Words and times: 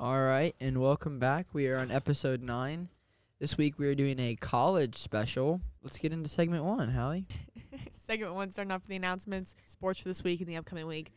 All 0.00 0.22
right, 0.22 0.54
and 0.60 0.80
welcome 0.80 1.18
back. 1.18 1.48
We 1.52 1.66
are 1.66 1.78
on 1.78 1.90
episode 1.90 2.40
nine. 2.40 2.88
This 3.40 3.58
week 3.58 3.80
we 3.80 3.88
are 3.88 3.96
doing 3.96 4.20
a 4.20 4.36
college 4.36 4.94
special. 4.94 5.60
Let's 5.82 5.98
get 5.98 6.12
into 6.12 6.28
segment 6.28 6.62
one, 6.62 6.88
Hallie. 6.88 7.26
Segment 7.94 8.32
one, 8.32 8.52
starting 8.52 8.70
off 8.70 8.82
with 8.82 8.90
the 8.90 8.94
announcements. 8.94 9.56
Sports 9.66 9.98
for 9.98 10.08
this 10.08 10.22
week 10.22 10.40
and 10.40 10.48
the 10.48 10.56
upcoming 10.56 10.86
week. 10.86 11.10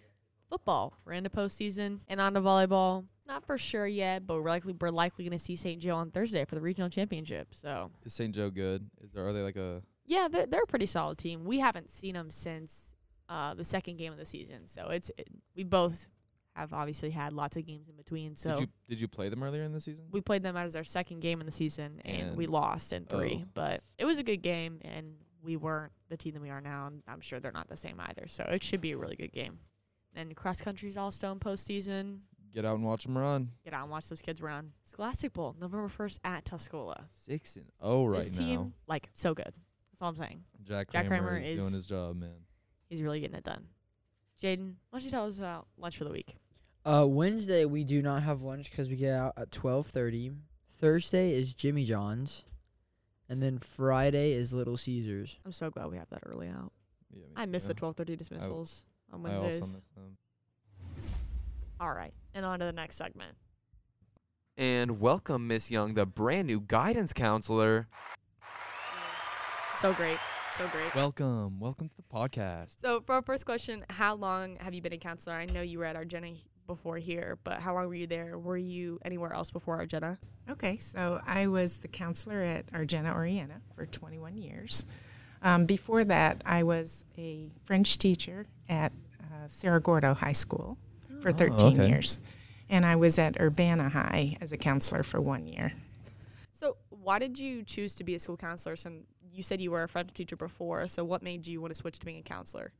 Football. 0.49 0.97
We're 1.05 1.13
into 1.13 1.29
postseason 1.29 1.99
and 2.07 2.19
on 2.19 2.33
to 2.33 2.41
volleyball. 2.41 3.05
Not 3.27 3.45
for 3.45 3.59
sure 3.59 3.85
yet, 3.85 4.25
but 4.25 4.41
we're 4.41 4.49
likely 4.49 4.73
we're 4.81 4.89
likely 4.89 5.25
going 5.25 5.37
to 5.37 5.43
see 5.43 5.55
St. 5.55 5.79
Joe 5.79 5.97
on 5.97 6.09
Thursday 6.09 6.43
for 6.45 6.55
the 6.55 6.61
regional 6.61 6.89
championship. 6.89 7.49
So 7.51 7.91
Is 8.03 8.15
St. 8.15 8.33
Joe 8.33 8.49
good? 8.49 8.89
Is 9.03 9.11
there 9.11 9.27
are 9.27 9.31
they 9.31 9.41
like 9.41 9.57
a 9.57 9.83
yeah, 10.07 10.27
they're 10.27 10.47
they're 10.47 10.63
a 10.63 10.67
pretty 10.67 10.87
solid 10.87 11.19
team. 11.19 11.45
We 11.45 11.59
haven't 11.59 11.91
seen 11.91 12.15
them 12.15 12.31
since 12.31 12.95
uh, 13.29 13.53
the 13.53 13.63
second 13.63 13.97
game 13.97 14.11
of 14.11 14.17
the 14.17 14.25
season, 14.25 14.65
so 14.65 14.87
it's 14.87 15.11
it, 15.19 15.27
we 15.55 15.63
both 15.63 16.07
have 16.61 16.73
obviously 16.73 17.09
had 17.09 17.33
lots 17.33 17.55
of 17.57 17.65
games 17.65 17.89
in 17.89 17.95
between. 17.95 18.35
So 18.35 18.51
did 18.51 18.59
you 18.59 18.67
did 18.87 19.01
you 19.01 19.07
play 19.07 19.29
them 19.29 19.43
earlier 19.43 19.63
in 19.63 19.73
the 19.73 19.81
season? 19.81 20.05
we 20.11 20.21
played 20.21 20.43
them 20.43 20.55
as 20.55 20.75
our 20.75 20.83
second 20.83 21.19
game 21.19 21.39
in 21.39 21.45
the 21.45 21.51
season, 21.51 22.01
and, 22.05 22.35
we 22.37 22.47
lost 22.47 22.93
in 22.93 23.05
three. 23.05 23.43
oh. 23.43 23.49
But 23.53 23.81
it 23.97 24.05
was 24.05 24.19
a 24.19 24.23
good 24.23 24.41
game, 24.41 24.79
and 24.83 25.15
we 25.43 25.57
weren't 25.57 25.91
the 26.09 26.17
team 26.17 26.33
that 26.33 26.41
we 26.41 26.49
are 26.49 26.61
now. 26.61 26.87
And 26.87 27.03
I'm 27.07 27.21
sure 27.21 27.39
they're 27.39 27.51
not 27.51 27.67
the 27.67 27.77
same 27.77 27.99
either. 27.99 28.27
So 28.27 28.43
it 28.43 28.63
should 28.63 28.81
be 28.81 28.91
a 28.91 28.97
really 28.97 29.15
good 29.15 29.31
game. 29.31 29.59
And 30.15 30.35
cross 30.35 30.61
country's 30.61 30.97
all 30.97 31.11
stone 31.11 31.39
postseason. 31.39 32.19
Get 32.53 32.65
out 32.65 32.75
and 32.75 32.83
watch 32.85 33.05
them 33.05 33.17
run. 33.17 33.49
Get 33.63 33.73
out 33.73 33.83
and 33.83 33.91
watch 33.91 34.09
those 34.09 34.21
kids 34.21 34.41
run. 34.41 34.73
Scholastic 34.83 35.31
Bowl, 35.31 35.55
November 35.59 35.87
1st 35.87 36.19
at 36.25 36.43
Tuscola. 36.43 37.05
Six 37.25 37.55
and 37.55 37.65
oh 37.79 38.05
right 38.05 38.23
this 38.23 38.37
now. 38.37 38.45
team, 38.45 38.73
like, 38.87 39.09
so 39.13 39.33
good. 39.33 39.53
That's 39.91 40.01
all 40.01 40.09
I'm 40.09 40.17
saying. 40.17 40.43
Jack, 40.63 40.91
Jack 40.91 41.07
Kramer, 41.07 41.29
Kramer 41.29 41.37
is, 41.41 41.49
is- 41.51 41.57
doing 41.63 41.73
his 41.73 41.85
job, 41.85 42.19
man. 42.19 42.35
He's 42.89 43.01
really 43.01 43.21
getting 43.21 43.37
it 43.37 43.45
done. 43.45 43.67
Jaden, 44.43 44.73
why 44.89 44.99
don't 44.99 45.05
you 45.05 45.11
tell 45.11 45.27
us 45.27 45.37
about 45.37 45.67
lunch 45.77 45.97
for 45.97 46.03
the 46.03 46.09
week? 46.11 46.35
Uh, 46.85 47.05
Wednesday 47.07 47.65
we 47.65 47.83
do 47.83 48.01
not 48.01 48.23
have 48.23 48.41
lunch 48.41 48.71
'cause 48.71 48.89
we 48.89 48.95
get 48.95 49.13
out 49.13 49.33
at 49.37 49.51
twelve 49.51 49.87
thirty. 49.87 50.31
Thursday 50.71 51.33
is 51.33 51.53
Jimmy 51.53 51.85
John's, 51.85 52.43
and 53.29 53.41
then 53.41 53.59
Friday 53.59 54.31
is 54.31 54.51
Little 54.53 54.77
Caesars. 54.77 55.37
I'm 55.45 55.51
so 55.51 55.69
glad 55.69 55.91
we 55.91 55.97
have 55.97 56.09
that 56.09 56.23
early 56.25 56.47
out. 56.47 56.71
Yeah, 57.11 57.27
me 57.27 57.33
I 57.35 57.45
miss 57.45 57.65
the 57.65 57.75
12:30 57.75 58.15
dismissals 58.15 58.83
on 59.11 59.19
I 59.19 59.23
Wednesdays. 59.29 59.61
also 59.61 59.75
miss 59.77 59.87
them. 59.89 60.17
All 61.79 61.93
right, 61.93 62.13
and 62.33 62.45
on 62.45 62.59
to 62.59 62.65
the 62.65 62.71
next 62.71 62.95
segment. 62.95 63.37
And 64.57 64.99
welcome, 64.99 65.47
Miss 65.47 65.69
Young, 65.69 65.93
the 65.93 66.05
brand 66.05 66.47
new 66.47 66.61
guidance 66.61 67.13
counselor. 67.13 67.87
So 69.77 69.93
great, 69.93 70.19
so 70.55 70.67
great. 70.69 70.93
Welcome, 70.95 71.59
welcome 71.59 71.89
to 71.89 71.95
the 71.95 72.03
podcast. 72.03 72.79
So 72.79 73.01
for 73.01 73.13
our 73.15 73.21
first 73.21 73.45
question, 73.45 73.85
how 73.89 74.15
long 74.15 74.55
have 74.57 74.73
you 74.73 74.81
been 74.81 74.93
a 74.93 74.97
counselor? 74.97 75.35
I 75.35 75.45
know 75.45 75.61
you 75.61 75.79
were 75.79 75.85
at 75.85 75.95
Argenta 75.95 76.27
h- 76.29 76.45
before 76.67 76.97
here, 76.97 77.37
but 77.43 77.61
how 77.61 77.73
long 77.73 77.87
were 77.87 77.95
you 77.95 78.07
there? 78.07 78.37
Were 78.37 78.57
you 78.57 78.99
anywhere 79.03 79.33
else 79.33 79.51
before 79.51 79.77
Argenta? 79.77 80.17
Okay, 80.49 80.77
so 80.77 81.21
I 81.25 81.47
was 81.47 81.79
the 81.79 81.87
counselor 81.87 82.41
at 82.41 82.65
Argenta 82.73 83.11
Oreana 83.11 83.61
for 83.75 83.85
21 83.85 84.37
years. 84.37 84.85
Um, 85.43 85.65
before 85.65 86.03
that, 86.05 86.41
I 86.45 86.63
was 86.63 87.03
a 87.17 87.49
French 87.63 87.97
teacher 87.97 88.45
at 88.69 88.91
uh, 89.21 89.47
Cerro 89.47 89.79
Gordo 89.79 90.13
High 90.13 90.33
School 90.33 90.77
for 91.19 91.31
13 91.31 91.73
okay. 91.73 91.89
years. 91.89 92.19
And 92.69 92.85
I 92.85 92.95
was 92.95 93.19
at 93.19 93.39
Urbana 93.39 93.89
High 93.89 94.37
as 94.39 94.51
a 94.53 94.57
counselor 94.57 95.03
for 95.03 95.19
one 95.19 95.45
year. 95.45 95.73
So 96.51 96.77
why 96.89 97.19
did 97.19 97.39
you 97.39 97.63
choose 97.63 97.95
to 97.95 98.03
be 98.03 98.15
a 98.15 98.19
school 98.19 98.37
counselor? 98.37 98.75
Some 98.75 99.01
you 99.33 99.43
said 99.43 99.61
you 99.61 99.71
were 99.71 99.83
a 99.83 99.87
French 99.87 100.13
teacher 100.13 100.35
before, 100.35 100.87
so 100.87 101.03
what 101.03 101.23
made 101.23 101.47
you 101.47 101.61
want 101.61 101.71
to 101.71 101.75
switch 101.75 101.99
to 101.99 102.05
being 102.05 102.19
a 102.19 102.23
counselor? 102.23 102.71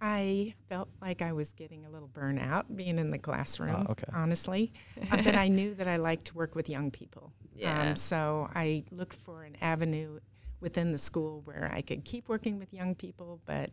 I 0.00 0.54
felt 0.68 0.88
like 1.00 1.22
I 1.22 1.32
was 1.32 1.52
getting 1.52 1.84
a 1.86 1.90
little 1.90 2.08
burnout 2.08 2.64
being 2.74 2.98
in 2.98 3.10
the 3.10 3.18
classroom, 3.18 3.84
Ah, 3.88 3.90
okay. 3.92 4.06
honestly. 4.12 4.72
Uh, 5.10 5.16
but 5.24 5.34
I 5.34 5.48
knew 5.48 5.74
that 5.74 5.88
I 5.88 5.96
liked 5.96 6.26
to 6.26 6.34
work 6.34 6.54
with 6.54 6.68
young 6.68 6.90
people. 6.90 7.32
Yeah. 7.54 7.90
Um, 7.90 7.96
so 7.96 8.48
I 8.54 8.84
looked 8.90 9.14
for 9.16 9.44
an 9.44 9.56
avenue 9.60 10.20
within 10.60 10.92
the 10.92 10.98
school 10.98 11.42
where 11.44 11.70
I 11.72 11.80
could 11.82 12.04
keep 12.04 12.28
working 12.28 12.58
with 12.58 12.72
young 12.74 12.94
people, 12.94 13.40
but 13.46 13.70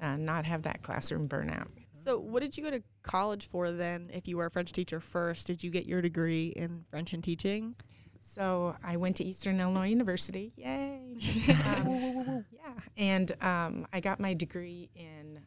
uh, 0.00 0.16
not 0.16 0.44
have 0.46 0.62
that 0.62 0.82
classroom 0.82 1.28
burnout. 1.28 1.68
So 1.92 2.18
what 2.18 2.40
did 2.40 2.56
you 2.56 2.64
go 2.64 2.70
to 2.70 2.82
college 3.02 3.46
for 3.48 3.70
then? 3.70 4.10
If 4.12 4.26
you 4.26 4.36
were 4.38 4.46
a 4.46 4.50
French 4.50 4.72
teacher 4.72 5.00
first, 5.00 5.46
did 5.46 5.62
you 5.62 5.70
get 5.70 5.86
your 5.86 6.00
degree 6.00 6.48
in 6.48 6.84
French 6.90 7.12
and 7.12 7.22
teaching? 7.22 7.74
So 8.22 8.74
I 8.82 8.96
went 8.96 9.16
to 9.16 9.24
Eastern 9.24 9.60
Illinois 9.60 9.88
University. 9.88 10.52
Yay! 10.56 10.98
Um, 11.66 12.44
yeah, 12.52 12.72
and 12.96 13.32
um, 13.42 13.86
I 13.92 14.00
got 14.00 14.20
my 14.20 14.34
degree 14.34 14.88
in 14.94 15.40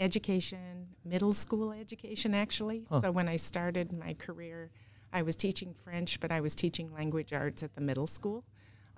education, 0.00 0.86
middle 1.04 1.32
school 1.32 1.72
education, 1.72 2.34
actually. 2.34 2.86
Huh. 2.88 3.00
So 3.00 3.10
when 3.10 3.28
I 3.28 3.36
started 3.36 3.92
my 3.92 4.14
career, 4.14 4.70
I 5.12 5.22
was 5.22 5.36
teaching 5.36 5.74
French, 5.74 6.20
but 6.20 6.30
I 6.30 6.40
was 6.40 6.54
teaching 6.54 6.92
language 6.92 7.32
arts 7.32 7.62
at 7.62 7.74
the 7.74 7.80
middle 7.80 8.06
school, 8.06 8.44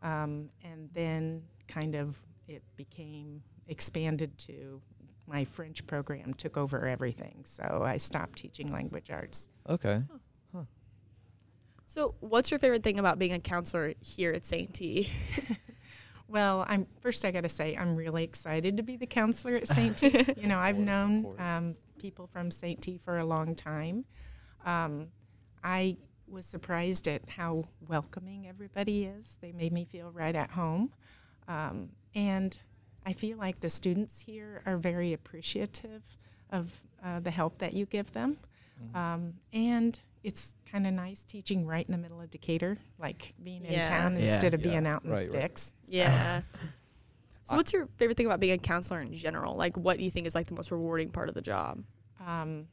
um, 0.02 0.50
and 0.64 0.88
then 0.92 1.42
kind 1.68 1.94
of 1.94 2.18
it 2.48 2.62
became 2.76 3.42
expanded 3.68 4.36
to 4.38 4.80
my 5.26 5.44
French 5.44 5.86
program 5.86 6.34
took 6.34 6.56
over 6.56 6.88
everything. 6.88 7.42
So 7.44 7.82
I 7.84 7.98
stopped 7.98 8.38
teaching 8.38 8.72
language 8.72 9.10
arts. 9.10 9.48
Okay. 9.68 10.02
So 11.90 12.14
what's 12.20 12.52
your 12.52 12.60
favorite 12.60 12.84
thing 12.84 13.00
about 13.00 13.18
being 13.18 13.32
a 13.32 13.40
counselor 13.40 13.94
here 13.98 14.32
at 14.32 14.44
St. 14.44 14.72
T? 14.72 15.10
Well, 16.30 16.64
I'm 16.68 16.86
first. 17.00 17.24
I 17.24 17.32
got 17.32 17.42
to 17.42 17.48
say, 17.48 17.76
I'm 17.76 17.96
really 17.96 18.22
excited 18.22 18.76
to 18.76 18.84
be 18.84 18.96
the 18.96 19.06
counselor 19.06 19.56
at 19.56 19.66
St. 19.76 19.96
T. 19.96 20.24
you 20.36 20.46
know, 20.46 20.58
I've 20.58 20.76
course, 20.76 20.86
known 20.86 21.34
um, 21.40 21.74
people 21.98 22.28
from 22.28 22.52
St. 22.52 22.80
T 22.80 23.00
for 23.04 23.18
a 23.18 23.24
long 23.24 23.56
time. 23.56 24.04
Um, 24.64 25.08
I 25.64 25.96
was 26.28 26.46
surprised 26.46 27.08
at 27.08 27.28
how 27.28 27.64
welcoming 27.88 28.46
everybody 28.46 29.06
is. 29.06 29.38
They 29.40 29.50
made 29.50 29.72
me 29.72 29.84
feel 29.84 30.12
right 30.12 30.36
at 30.36 30.52
home, 30.52 30.92
um, 31.48 31.88
and 32.14 32.58
I 33.04 33.12
feel 33.12 33.36
like 33.36 33.58
the 33.58 33.70
students 33.70 34.20
here 34.20 34.62
are 34.66 34.76
very 34.76 35.12
appreciative 35.12 36.02
of 36.50 36.72
uh, 37.04 37.18
the 37.18 37.30
help 37.32 37.58
that 37.58 37.72
you 37.72 37.86
give 37.86 38.12
them. 38.12 38.38
Mm-hmm. 38.80 38.96
Um, 38.96 39.34
and 39.52 39.98
it's 40.22 40.54
kind 40.70 40.86
of 40.86 40.92
nice 40.92 41.24
teaching 41.24 41.66
right 41.66 41.84
in 41.86 41.92
the 41.92 41.98
middle 41.98 42.20
of 42.20 42.30
Decatur, 42.30 42.76
like 42.98 43.34
being 43.42 43.64
in 43.64 43.82
town 43.82 44.16
Yeah. 44.16 44.32
instead 44.32 44.54
of 44.54 44.60
Yeah, 44.64 44.70
being 44.72 44.86
out 44.86 45.04
in 45.04 45.10
right, 45.10 45.20
the 45.24 45.24
sticks. 45.30 45.74
So- 45.82 45.92
Yeah. 45.92 46.42
So 47.44 47.54
I- 47.54 47.56
what's 47.56 47.72
your 47.72 47.88
favorite 47.96 48.16
thing 48.16 48.26
about 48.26 48.38
being 48.38 48.52
a 48.52 48.58
counselor 48.58 49.00
in 49.00 49.12
general? 49.14 49.56
Like 49.56 49.76
what 49.76 49.96
do 49.98 50.04
you 50.04 50.10
think 50.10 50.26
is 50.26 50.34
like 50.36 50.46
the 50.46 50.54
most 50.54 50.70
rewarding 50.70 51.10
part 51.10 51.28
of 51.28 51.34
the 51.34 51.42
job? 51.42 51.82
um, 52.24 52.66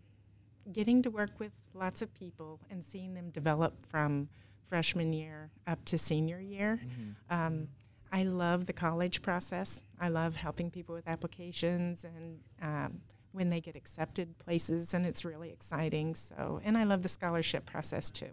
getting 0.73 1.01
to 1.01 1.09
work 1.09 1.31
with 1.39 1.57
lots 1.73 2.01
of 2.01 2.13
people 2.13 2.59
and 2.69 2.83
seeing 2.83 3.13
them 3.13 3.29
develop 3.29 3.73
from 3.89 4.27
freshman 4.65 5.13
year 5.13 5.49
up 5.65 5.83
to 5.85 5.97
senior 5.97 6.41
year. 6.41 6.81
Um, 7.29 7.69
I 8.11 8.23
love 8.23 8.65
the 8.65 8.73
college 8.73 9.21
process. 9.21 9.81
I 10.01 10.09
love 10.09 10.35
helping 10.35 10.69
people 10.69 10.93
with 10.93 11.07
applications 11.07 12.03
and 12.03 12.39
um, 12.61 12.99
when 13.37 13.49
they 13.49 13.61
get 13.61 13.75
accepted 13.75 14.37
places, 14.39 14.93
and 14.95 15.05
it's 15.05 15.23
really 15.23 15.51
exciting. 15.51 16.15
So, 16.15 16.59
and 16.63 16.77
I 16.77 16.83
love 16.83 17.03
the 17.03 17.07
scholarship 17.09 17.65
process 17.67 18.09
too. 18.09 18.31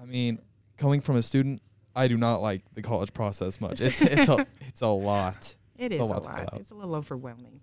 I 0.00 0.04
mean, 0.04 0.40
coming 0.78 1.00
from 1.00 1.16
a 1.16 1.22
student, 1.22 1.60
I 1.96 2.06
do 2.08 2.16
not 2.16 2.40
like 2.40 2.62
the 2.74 2.80
college 2.82 3.12
process 3.12 3.60
much. 3.60 3.80
It's 3.80 4.00
it's 4.00 4.28
a 4.28 4.46
it's 4.68 4.80
a 4.82 4.86
lot. 4.86 5.56
It 5.76 5.92
It's 5.92 6.00
a 6.00 6.04
is 6.04 6.10
a 6.10 6.12
lot 6.14 6.22
to 6.22 6.28
fill 6.30 6.38
lot. 6.38 6.60
It's 6.60 6.70
a 6.70 6.74
little 6.74 6.94
overwhelming. 6.94 7.60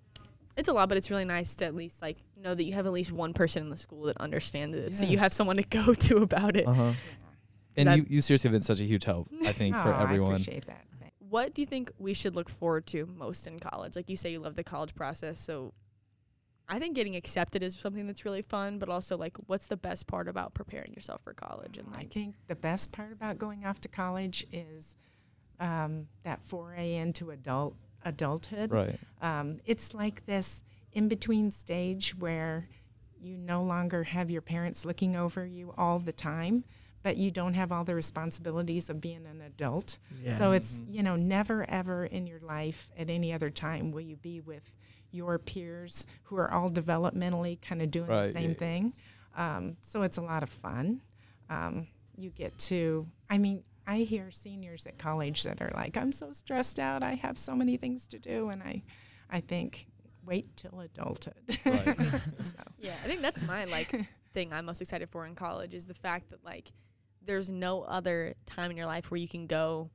It's 0.58 0.68
a 0.70 0.74
lot, 0.74 0.88
but 0.90 0.98
it's 0.98 1.10
really 1.10 1.26
nice 1.26 1.56
to 1.56 1.66
at 1.66 1.74
least 1.74 2.02
like 2.02 2.18
know 2.38 2.54
that 2.54 2.64
you 2.66 2.74
have 2.74 2.86
at 2.86 2.92
least 2.92 3.12
one 3.12 3.34
person 3.34 3.64
in 3.64 3.70
the 3.70 3.78
school 3.78 4.04
that 4.04 4.18
understands 4.18 4.76
it. 4.78 4.94
So 4.96 5.06
you 5.06 5.18
have 5.20 5.32
someone 5.34 5.56
to 5.58 5.64
go 5.84 5.94
to 5.94 6.18
about 6.18 6.56
it. 6.58 6.68
Uh 6.68 6.74
huh. 6.74 6.92
And 7.78 7.88
That- 7.88 7.98
you, 7.98 8.06
you 8.10 8.22
seriously 8.22 8.50
have 8.50 8.54
been 8.54 8.62
such 8.62 8.80
a 8.82 8.84
huge 8.84 9.06
help, 9.06 9.30
I 9.46 9.52
think, 9.60 9.74
for 9.76 9.90
Oh, 9.90 9.94
I 9.94 10.04
everyone. 10.04 10.34
appreciate 10.34 10.66
that. 10.68 10.82
What 11.30 11.56
do 11.56 11.64
you 11.64 11.66
think 11.66 11.92
we 11.98 12.14
should 12.14 12.36
look 12.36 12.48
forward 12.50 12.86
to 12.88 13.08
most 13.08 13.48
in 13.48 13.58
college? 13.60 13.96
Like 13.96 14.08
you 14.12 14.16
say 14.16 14.32
you 14.32 14.40
love 14.40 14.56
the 14.56 14.64
college 14.64 14.94
process, 14.94 15.40
so 15.40 15.74
I 16.70 16.80
think 16.80 16.96
getting 16.96 17.16
accepted 17.16 17.62
is 17.62 17.76
something 17.76 18.08
that's 18.08 18.26
really 18.26 18.42
fun, 18.42 18.80
but 18.80 18.90
also 18.90 19.18
like 19.18 19.36
what's 19.48 19.68
the 19.68 19.78
best 19.78 20.08
part 20.08 20.28
about 20.28 20.54
preparing 20.54 20.94
yourself 20.94 21.22
for 21.22 21.34
college 21.34 21.78
and 21.78 21.88
I 21.96 22.06
think 22.06 22.36
the 22.48 22.56
best 22.56 22.92
part 22.92 23.12
about 23.12 23.38
going 23.38 23.66
off 23.66 23.82
to 23.82 23.88
college 23.88 24.48
is 24.52 24.96
um, 25.60 26.08
that 26.24 26.44
foray 26.44 26.96
into 26.96 27.32
adult 27.32 27.76
adulthood. 28.06 28.72
Right. 28.72 29.00
Um, 29.22 29.60
it's 29.66 29.94
like 29.94 30.26
this 30.26 30.64
in 30.92 31.08
between 31.08 31.52
stage 31.52 32.16
where 32.18 32.68
you 33.20 33.38
no 33.38 33.64
longer 33.64 34.04
have 34.04 34.30
your 34.30 34.42
parents 34.42 34.86
looking 34.86 35.16
over 35.16 35.46
you 35.46 35.74
all 35.78 36.00
the 36.00 36.12
time, 36.12 36.66
but 37.02 37.18
you 37.18 37.32
don't 37.32 37.54
have 37.54 37.72
all 37.72 37.84
the 37.84 37.96
responsibilities 37.96 38.90
of 38.90 39.00
being 39.00 39.26
an 39.26 39.42
adult. 39.42 40.00
Yeah. 40.22 40.38
So 40.38 40.52
it's, 40.52 40.84
you 40.90 41.04
know, 41.04 41.16
never 41.16 41.70
ever 41.70 42.06
in 42.06 42.28
your 42.28 42.40
life 42.42 42.92
at 42.98 43.10
any 43.10 43.34
other 43.34 43.50
time 43.50 43.92
will 43.92 44.02
you 44.02 44.18
be 44.18 44.42
with 44.42 44.74
your 45.14 45.38
peers 45.38 46.06
who 46.24 46.36
are 46.38 46.52
all 46.52 46.70
developmentally 46.70 47.62
kind 47.62 47.82
of 47.82 47.92
doing 47.92 48.08
the 48.08 48.32
same 48.32 48.52
yeah. 48.52 48.58
thing. 48.58 48.94
Um, 49.36 49.78
so 49.82 50.02
it's 50.02 50.18
a 50.18 50.22
lot 50.22 50.44
of 50.44 50.50
fun. 50.50 51.02
Um, 51.50 51.88
you 52.18 52.32
get 52.32 52.58
to, 52.60 53.08
I 53.30 53.38
mean, 53.38 53.64
I 53.86 54.00
hear 54.00 54.32
seniors 54.32 54.86
at 54.86 54.98
college 54.98 55.44
that 55.44 55.62
are 55.62 55.72
like, 55.74 55.98
I'm 55.98 56.12
so 56.12 56.32
stressed 56.32 56.80
out. 56.80 57.04
I 57.04 57.16
have 57.16 57.38
so 57.38 57.56
many 57.56 57.78
things 57.78 58.08
to 58.08 58.20
do. 58.20 58.50
And 58.50 58.64
I, 58.64 58.84
I 59.30 59.42
think, 59.42 59.88
wait 60.26 60.48
till 60.56 60.80
adulthood. 60.80 61.34
Right. 61.66 61.98
so, 62.00 62.64
Yeah, 62.80 62.96
I 63.04 63.08
think 63.08 63.22
that's 63.22 63.42
my 63.44 63.66
Like 63.66 63.94
thing 64.34 64.52
I'm 64.52 64.66
most 64.66 64.82
excited 64.82 65.10
for 65.10 65.26
in 65.26 65.36
college 65.36 65.74
is 65.74 65.86
the 65.86 65.94
fact 65.94 66.30
that 66.32 66.44
like 66.44 66.72
there's 67.26 67.50
no 67.50 67.84
other 67.84 68.34
time 68.46 68.72
in 68.72 68.78
your 68.78 68.86
life 68.86 69.12
where 69.12 69.20
you 69.20 69.28
can 69.28 69.48
go 69.48 69.90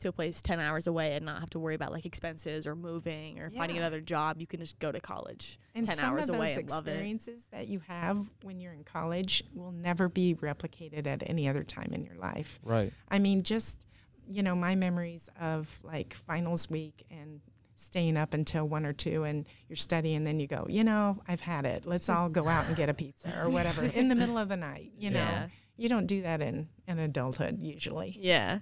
to 0.00 0.08
a 0.08 0.12
place 0.12 0.42
10 0.42 0.60
hours 0.60 0.86
away 0.86 1.14
and 1.14 1.24
not 1.24 1.40
have 1.40 1.50
to 1.50 1.58
worry 1.58 1.74
about 1.74 1.92
like 1.92 2.04
expenses 2.04 2.66
or 2.66 2.74
moving 2.74 3.38
or 3.40 3.50
finding 3.50 3.78
another 3.78 4.00
job. 4.00 4.40
You 4.40 4.46
can 4.46 4.60
just 4.60 4.78
go 4.78 4.90
to 4.92 5.00
college 5.00 5.58
And 5.74 5.86
10 5.86 5.98
hours 6.00 6.28
away 6.28 6.52
and 6.54 6.68
love 6.70 6.86
it. 6.86 6.90
experiences 6.90 7.46
that 7.52 7.68
you 7.68 7.80
have 7.86 8.18
when 8.42 8.60
you're 8.60 8.72
in 8.72 8.84
college 8.84 9.42
will 9.54 9.72
never 9.72 10.08
be 10.08 10.34
replicated 10.34 11.06
at 11.06 11.22
any 11.28 11.48
other 11.48 11.62
time 11.64 11.90
in 11.92 12.04
your 12.04 12.16
life. 12.16 12.58
Right. 12.62 12.92
I 13.08 13.18
mean, 13.18 13.42
just 13.42 13.86
you 14.26 14.42
know, 14.42 14.54
my 14.56 14.74
memories 14.74 15.28
of 15.40 15.78
like 15.82 16.14
finals 16.14 16.70
week 16.70 17.04
and 17.10 17.40
staying 17.76 18.16
up 18.16 18.32
until 18.34 18.66
one 18.66 18.86
or 18.86 18.92
two, 18.94 19.24
and 19.24 19.46
you're 19.68 19.76
studying, 19.76 20.16
and 20.16 20.26
then 20.26 20.40
you 20.40 20.46
go, 20.46 20.64
you 20.68 20.82
know, 20.84 21.20
I've 21.28 21.40
had 21.42 21.66
it. 21.66 21.84
Let's 21.86 22.08
all 22.08 22.28
go 22.30 22.48
out 22.48 22.66
and 22.66 22.74
get 22.76 22.88
a 22.88 22.94
pizza 22.94 23.38
or 23.38 23.50
whatever 23.50 23.84
in 23.84 24.08
the 24.08 24.14
middle 24.14 24.38
of 24.38 24.48
the 24.48 24.56
night. 24.56 24.92
You 24.96 25.10
know, 25.10 25.18
Yeah. 25.18 25.48
you 25.76 25.88
don't 25.90 26.06
do 26.06 26.22
that 26.22 26.40
in 26.40 26.68
in 26.88 26.98
adulthood 26.98 27.60
usually. 27.60 28.16
Yeah. 28.18 28.60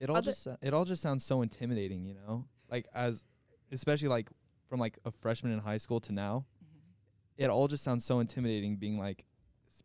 It 0.00 0.10
all 0.10 0.16
Other- 0.16 0.30
just 0.30 0.46
it 0.62 0.72
all 0.74 0.84
just 0.84 1.02
sounds 1.02 1.24
so 1.24 1.42
intimidating, 1.42 2.04
you 2.04 2.14
know? 2.14 2.46
Like 2.70 2.86
as 2.94 3.24
especially 3.72 4.08
like 4.08 4.30
from 4.68 4.80
like 4.80 4.98
a 5.04 5.10
freshman 5.10 5.52
in 5.52 5.60
high 5.60 5.78
school 5.78 6.00
to 6.00 6.12
now. 6.12 6.44
Mm-hmm. 6.64 7.44
It 7.44 7.50
all 7.50 7.68
just 7.68 7.82
sounds 7.82 8.04
so 8.04 8.20
intimidating 8.20 8.76
being 8.76 8.98
like 8.98 9.24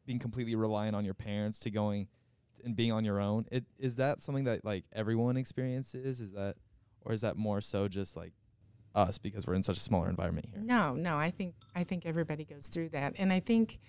being 0.05 0.19
completely 0.19 0.55
reliant 0.55 0.95
on 0.95 1.05
your 1.05 1.13
parents 1.13 1.59
to 1.59 1.71
going 1.71 2.07
and 2.63 2.75
being 2.75 2.91
on 2.91 3.03
your 3.05 3.19
own. 3.19 3.45
It 3.51 3.65
is 3.77 3.95
that 3.97 4.21
something 4.21 4.45
that 4.45 4.63
like 4.63 4.85
everyone 4.93 5.37
experiences? 5.37 6.21
Is 6.21 6.31
that 6.33 6.55
or 7.01 7.13
is 7.13 7.21
that 7.21 7.35
more 7.37 7.61
so 7.61 7.87
just 7.87 8.15
like 8.15 8.33
us 8.95 9.17
because 9.17 9.47
we're 9.47 9.55
in 9.55 9.63
such 9.63 9.77
a 9.77 9.81
smaller 9.81 10.09
environment 10.09 10.47
here? 10.51 10.61
No, 10.61 10.93
no, 10.93 11.17
I 11.17 11.31
think 11.31 11.55
I 11.75 11.83
think 11.83 12.05
everybody 12.05 12.45
goes 12.45 12.67
through 12.67 12.89
that, 12.89 13.15
and 13.17 13.33
I 13.33 13.39
think 13.39 13.79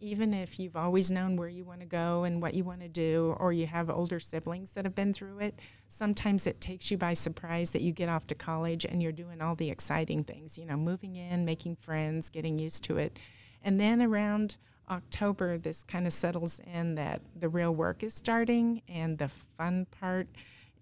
even 0.00 0.34
if 0.34 0.58
you've 0.58 0.76
always 0.76 1.10
known 1.10 1.36
where 1.36 1.48
you 1.48 1.64
want 1.64 1.80
to 1.80 1.86
go 1.86 2.24
and 2.24 2.42
what 2.42 2.54
you 2.54 2.64
want 2.64 2.80
to 2.80 2.88
do, 2.88 3.34
or 3.38 3.52
you 3.52 3.66
have 3.66 3.90
older 3.90 4.20
siblings 4.20 4.72
that 4.72 4.84
have 4.84 4.94
been 4.94 5.14
through 5.14 5.38
it, 5.40 5.58
sometimes 5.88 6.46
it 6.46 6.60
takes 6.60 6.90
you 6.90 6.98
by 6.98 7.14
surprise 7.14 7.70
that 7.70 7.82
you 7.82 7.92
get 7.92 8.08
off 8.08 8.26
to 8.26 8.34
college 8.34 8.84
and 8.84 9.02
you're 9.02 9.12
doing 9.12 9.40
all 9.40 9.54
the 9.54 9.70
exciting 9.70 10.24
things. 10.24 10.58
You 10.58 10.66
know, 10.66 10.76
moving 10.76 11.16
in, 11.16 11.44
making 11.44 11.76
friends, 11.76 12.28
getting 12.28 12.58
used 12.58 12.84
to 12.84 12.98
it, 12.98 13.18
and 13.62 13.80
then 13.80 14.02
around 14.02 14.56
October, 14.90 15.58
this 15.58 15.82
kind 15.82 16.06
of 16.06 16.12
settles 16.12 16.60
in 16.72 16.94
that 16.96 17.22
the 17.38 17.48
real 17.48 17.74
work 17.74 18.02
is 18.02 18.14
starting 18.14 18.82
and 18.88 19.16
the 19.16 19.28
fun 19.28 19.86
part 20.00 20.28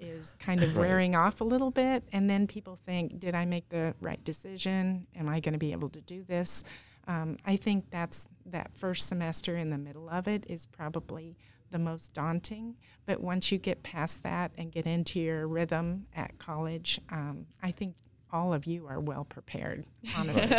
is 0.01 0.35
kind 0.39 0.63
of 0.63 0.77
wearing 0.83 1.15
off 1.15 1.41
a 1.41 1.45
little 1.45 1.71
bit. 1.71 2.03
And 2.13 2.29
then 2.29 2.47
people 2.47 2.77
think, 2.77 3.21
did 3.21 3.35
I 3.35 3.45
make 3.45 3.69
the 3.69 3.95
right 4.01 4.23
decision? 4.25 5.07
Am 5.17 5.29
I 5.29 5.41
going 5.41 5.53
to 5.53 5.59
be 5.59 5.73
able 5.73 5.89
to 5.91 6.01
do 6.01 6.25
this? 6.25 6.65
Um, 7.07 7.37
I 7.45 7.57
think 7.57 7.91
that's 7.91 8.29
that 8.47 8.71
first 8.77 9.09
semester 9.09 9.57
in 9.57 9.71
the 9.71 9.79
middle 9.79 10.09
of 10.09 10.29
it 10.29 10.45
is 10.49 10.67
probably 10.67 11.37
the 11.71 11.79
most 11.79 12.15
daunting. 12.15 12.77
But 13.07 13.21
once 13.21 13.51
you 13.51 13.59
get 13.59 13.83
past 13.83 14.23
that 14.23 14.53
and 14.57 14.71
get 14.71 14.87
into 14.87 15.21
your 15.21 15.49
rhythm 15.49 16.07
at 16.15 16.39
college, 16.39 17.01
um, 17.11 17.47
I 17.63 17.71
think 17.71 17.97
all 18.33 18.55
of 18.55 18.67
you 18.67 18.87
are 18.87 19.01
well 19.01 19.25
prepared, 19.25 19.85
honestly. 20.17 20.57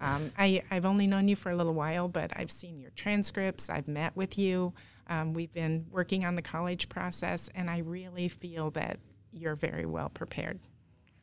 um, 0.00 0.30
I, 0.36 0.62
I've 0.70 0.84
only 0.84 1.06
known 1.06 1.28
you 1.28 1.36
for 1.36 1.50
a 1.50 1.56
little 1.56 1.74
while, 1.74 2.08
but 2.08 2.32
I've 2.36 2.50
seen 2.50 2.80
your 2.80 2.90
transcripts, 2.90 3.70
I've 3.70 3.88
met 3.88 4.16
with 4.16 4.38
you. 4.38 4.74
Um, 5.08 5.32
we've 5.32 5.52
been 5.52 5.86
working 5.90 6.24
on 6.24 6.34
the 6.34 6.42
college 6.42 6.88
process, 6.88 7.48
and 7.54 7.70
I 7.70 7.78
really 7.78 8.28
feel 8.28 8.70
that 8.72 8.98
you're 9.32 9.56
very 9.56 9.86
well 9.86 10.10
prepared. 10.10 10.58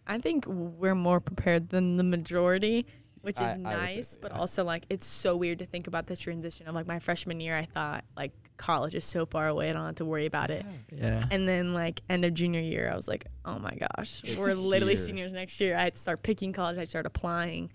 I 0.07 0.19
think 0.19 0.45
we're 0.47 0.95
more 0.95 1.19
prepared 1.19 1.69
than 1.69 1.97
the 1.97 2.03
majority, 2.03 2.85
which 3.25 3.39
I- 3.39 3.45
is 3.45 3.51
I 3.51 3.55
say 3.55 3.61
nice, 3.95 4.07
so, 4.09 4.17
but 4.21 4.31
yeah. 4.31 4.39
also 4.39 4.63
like 4.63 4.85
it's 4.89 5.05
so 5.05 5.35
weird 5.35 5.59
to 5.59 5.65
think 5.65 5.87
about 5.87 6.07
the 6.07 6.15
transition 6.15 6.67
of 6.67 6.75
like 6.75 6.87
my 6.87 6.99
freshman 6.99 7.39
year. 7.39 7.57
I 7.57 7.65
thought 7.65 8.05
like 8.15 8.31
college 8.57 8.95
is 8.95 9.03
so 9.03 9.25
far 9.25 9.47
away, 9.47 9.69
I 9.69 9.73
don't 9.73 9.85
have 9.85 9.95
to 9.95 10.05
worry 10.05 10.25
about 10.25 10.49
it. 10.49 10.65
Yeah. 10.91 11.25
And 11.31 11.47
then 11.47 11.73
like 11.73 12.01
end 12.09 12.23
of 12.23 12.33
junior 12.33 12.61
year, 12.61 12.89
I 12.91 12.95
was 12.95 13.07
like, 13.07 13.25
oh 13.43 13.59
my 13.59 13.75
gosh, 13.75 14.21
It's 14.23 14.37
we're 14.39 14.53
literally 14.53 14.95
here. 14.95 15.03
seniors 15.03 15.33
next 15.33 15.59
year. 15.59 15.75
I 15.75 15.81
had 15.81 15.95
to 15.95 16.01
start 16.01 16.23
picking 16.23 16.53
college. 16.53 16.77
I 16.77 16.79
had 16.81 16.85
to 16.85 16.89
start 16.89 17.05
applying. 17.05 17.71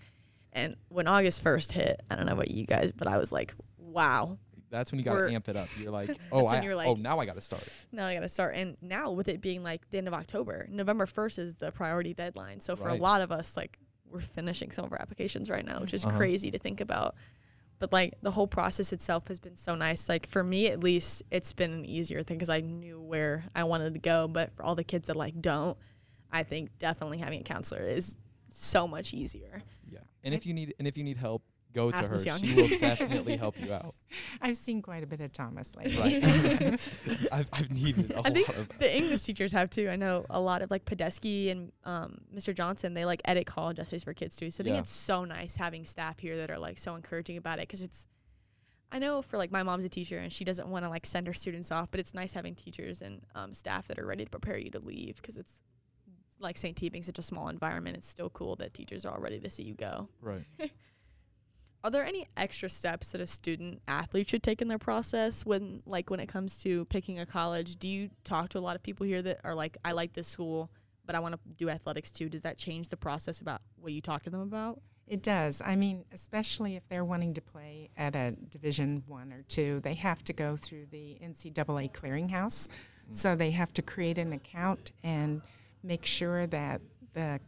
And 0.53 0.75
when 0.89 1.07
August 1.07 1.41
first 1.43 1.71
hit, 1.71 2.01
I 2.09 2.15
don't 2.15 2.25
know 2.25 2.33
about 2.33 2.49
you 2.51 2.65
guys, 2.65 2.91
but 2.91 3.07
I 3.07 3.17
was 3.17 3.31
like, 3.31 3.53
wow, 3.77 4.37
That's 4.69 4.91
when 4.91 4.99
you 4.99 5.05
gotta 5.05 5.31
amp 5.31 5.47
it 5.49 5.55
up. 5.55 5.67
You're 5.79 5.91
like, 5.91 6.17
oh, 6.31 6.45
I, 6.47 6.61
you're 6.61 6.75
oh, 6.75 6.95
now 6.95 7.19
I 7.19 7.25
gotta 7.25 7.41
start. 7.41 7.67
now 7.91 8.05
I 8.07 8.13
got 8.15 8.21
to 8.21 8.29
start. 8.29 8.55
And 8.55 8.75
now 8.81 9.11
with 9.11 9.27
it 9.27 9.39
being 9.41 9.63
like 9.63 9.87
the 9.91 9.97
end 9.99 10.07
of 10.07 10.13
October, 10.13 10.65
November 10.69 11.05
1st 11.05 11.39
is 11.39 11.55
the 11.55 11.71
priority 11.71 12.13
deadline. 12.13 12.59
So 12.59 12.75
for 12.75 12.85
Right. 12.85 12.99
a 12.99 13.03
lot 13.03 13.21
of 13.21 13.31
us, 13.31 13.55
like 13.55 13.77
we're 14.11 14.19
finishing 14.21 14.71
some 14.71 14.85
of 14.85 14.91
our 14.91 15.01
applications 15.01 15.49
right 15.49 15.65
now, 15.65 15.79
which 15.79 15.93
is 15.93 16.05
Uh-huh. 16.05 16.17
crazy 16.17 16.51
to 16.51 16.59
think 16.59 16.81
about. 16.81 17.15
But 17.79 17.91
like 17.91 18.13
the 18.21 18.31
whole 18.31 18.47
process 18.47 18.93
itself 18.93 19.27
has 19.29 19.39
been 19.39 19.55
so 19.55 19.73
nice. 19.75 20.07
Like 20.07 20.27
for 20.27 20.43
me, 20.43 20.67
at 20.67 20.83
least, 20.83 21.23
it's 21.31 21.51
been 21.53 21.71
an 21.71 21.85
easier 21.85 22.21
thing 22.21 22.37
because 22.37 22.49
I 22.49 22.59
knew 22.61 23.01
where 23.01 23.45
I 23.55 23.63
wanted 23.63 23.93
to 23.93 23.99
go. 23.99 24.27
But 24.27 24.53
for 24.55 24.63
all 24.63 24.75
the 24.75 24.83
kids 24.83 25.07
that 25.07 25.15
like 25.15 25.41
don't, 25.41 25.77
I 26.31 26.43
think 26.43 26.77
definitely 26.77 27.17
having 27.17 27.39
a 27.39 27.43
counselor 27.43 27.81
is 27.81 28.17
so 28.49 28.87
much 28.87 29.13
easier. 29.13 29.63
Yeah. 29.91 29.99
And 30.23 30.33
if 30.35 30.45
you 30.45 30.53
need 30.53 30.75
and 30.77 30.87
if 30.87 30.95
you 30.97 31.03
need 31.03 31.17
help, 31.17 31.41
go 31.73 31.91
to 31.91 31.97
her. 31.97 32.15
Young. 32.21 32.39
She 32.39 32.55
will 32.55 32.67
definitely 32.79 33.37
help 33.37 33.59
you 33.59 33.73
out. 33.73 33.95
I've 34.41 34.57
seen 34.57 34.81
quite 34.81 35.03
a 35.03 35.07
bit 35.07 35.21
of 35.21 35.31
Thomas 35.31 35.75
lately. 35.75 35.97
Right. 36.19 36.73
I've 37.31 37.49
I've 37.53 37.71
needed 37.71 38.11
a 38.11 38.19
I 38.25 38.29
think 38.31 38.47
lot 38.47 38.57
of 38.57 38.79
the 38.79 38.95
English 38.95 39.23
teachers 39.23 39.51
have 39.51 39.69
too. 39.69 39.89
I 39.89 39.95
know 39.95 40.25
a 40.29 40.39
lot 40.39 40.61
of 40.61 40.71
like 40.71 40.85
Podesky 40.85 41.51
and 41.51 41.71
um, 41.85 42.19
Mr. 42.35 42.53
Johnson. 42.55 42.93
They 42.93 43.05
like 43.05 43.21
edit 43.25 43.45
college 43.45 43.79
essays 43.79 44.03
for 44.03 44.13
kids 44.13 44.35
too. 44.35 44.51
So 44.51 44.61
I 44.61 44.65
think 44.65 44.73
Yeah. 44.75 44.79
it's 44.81 44.91
so 44.91 45.25
nice 45.25 45.55
having 45.55 45.85
staff 45.85 46.19
here 46.19 46.37
that 46.37 46.51
are 46.51 46.59
like 46.59 46.77
so 46.77 46.95
encouraging 46.95 47.37
about 47.37 47.59
it 47.59 47.67
because 47.67 47.81
it's. 47.81 48.07
I 48.93 48.99
know 48.99 49.21
for 49.21 49.37
like 49.37 49.51
my 49.51 49.63
mom's 49.63 49.85
a 49.85 49.89
teacher 49.89 50.17
and 50.17 50.33
she 50.33 50.43
doesn't 50.43 50.67
want 50.67 50.83
to 50.83 50.89
like 50.89 51.05
send 51.05 51.25
her 51.27 51.33
students 51.33 51.71
off, 51.71 51.89
but 51.91 51.99
it's 52.01 52.13
nice 52.13 52.33
having 52.33 52.55
teachers 52.55 53.01
and 53.01 53.21
um, 53.35 53.53
staff 53.53 53.87
that 53.87 53.97
are 53.97 54.05
ready 54.05 54.25
to 54.25 54.29
prepare 54.29 54.57
you 54.57 54.69
to 54.71 54.79
leave 54.79 55.15
because 55.21 55.37
it's 55.37 55.61
like 56.41 56.57
St. 56.57 56.75
T 56.75 56.89
being 56.89 57.03
such 57.03 57.17
a 57.17 57.21
small 57.21 57.47
environment. 57.47 57.95
It's 57.95 58.07
still 58.07 58.29
cool 58.31 58.57
that 58.57 58.73
teachers 58.73 59.05
are 59.05 59.13
all 59.13 59.21
ready 59.21 59.39
to 59.39 59.49
see 59.49 59.63
you 59.63 59.75
go. 59.75 60.09
right. 60.21 60.43
Are 61.83 61.89
there 61.89 62.05
any 62.05 62.27
extra 62.37 62.69
steps 62.69 63.11
that 63.11 63.21
a 63.21 63.25
student 63.25 63.81
athlete 63.87 64.29
should 64.29 64.43
take 64.43 64.61
in 64.61 64.67
their 64.67 64.77
process 64.77 65.45
when 65.45 65.81
like 65.85 66.09
when 66.09 66.19
it 66.19 66.27
comes 66.27 66.61
to 66.63 66.85
picking 66.85 67.19
a 67.19 67.25
college? 67.25 67.77
Do 67.77 67.87
you 67.87 68.09
talk 68.23 68.49
to 68.49 68.59
a 68.59 68.61
lot 68.61 68.75
of 68.75 68.83
people 68.83 69.05
here 69.05 69.21
that 69.23 69.39
are 69.43 69.55
like, 69.55 69.77
I 69.83 69.93
like 69.93 70.13
this 70.13 70.27
school, 70.27 70.69
but 71.05 71.15
I 71.15 71.19
want 71.19 71.33
to 71.33 71.39
do 71.57 71.69
athletics 71.69 72.11
too? 72.11 72.29
Does 72.29 72.41
that 72.41 72.57
change 72.57 72.89
the 72.89 72.97
process 72.97 73.41
about 73.41 73.61
what 73.77 73.93
you 73.93 74.01
talk 74.01 74.23
to 74.23 74.29
them 74.29 74.41
about? 74.41 74.79
It 75.07 75.23
does. 75.23 75.61
I 75.65 75.75
mean, 75.75 76.05
especially 76.13 76.75
if 76.75 76.87
they're 76.87 77.03
wanting 77.03 77.33
to 77.33 77.41
play 77.41 77.89
at 77.97 78.15
a 78.15 78.31
Division 78.49 79.03
One 79.07 79.33
or 79.33 79.41
two, 79.41 79.81
they 79.81 79.95
have 79.95 80.23
to 80.25 80.33
go 80.33 80.55
through 80.55 80.85
the 80.91 81.17
NCAA 81.21 81.91
clearinghouse. 81.91 82.69
Mm. 82.69 82.69
So 83.09 83.35
they 83.35 83.51
have 83.51 83.73
to 83.73 83.81
create 83.81 84.17
an 84.17 84.31
account 84.31 84.91
and 85.03 85.41
make 85.83 86.05
sure 86.05 86.47
that 86.47 86.79
the 87.13 87.41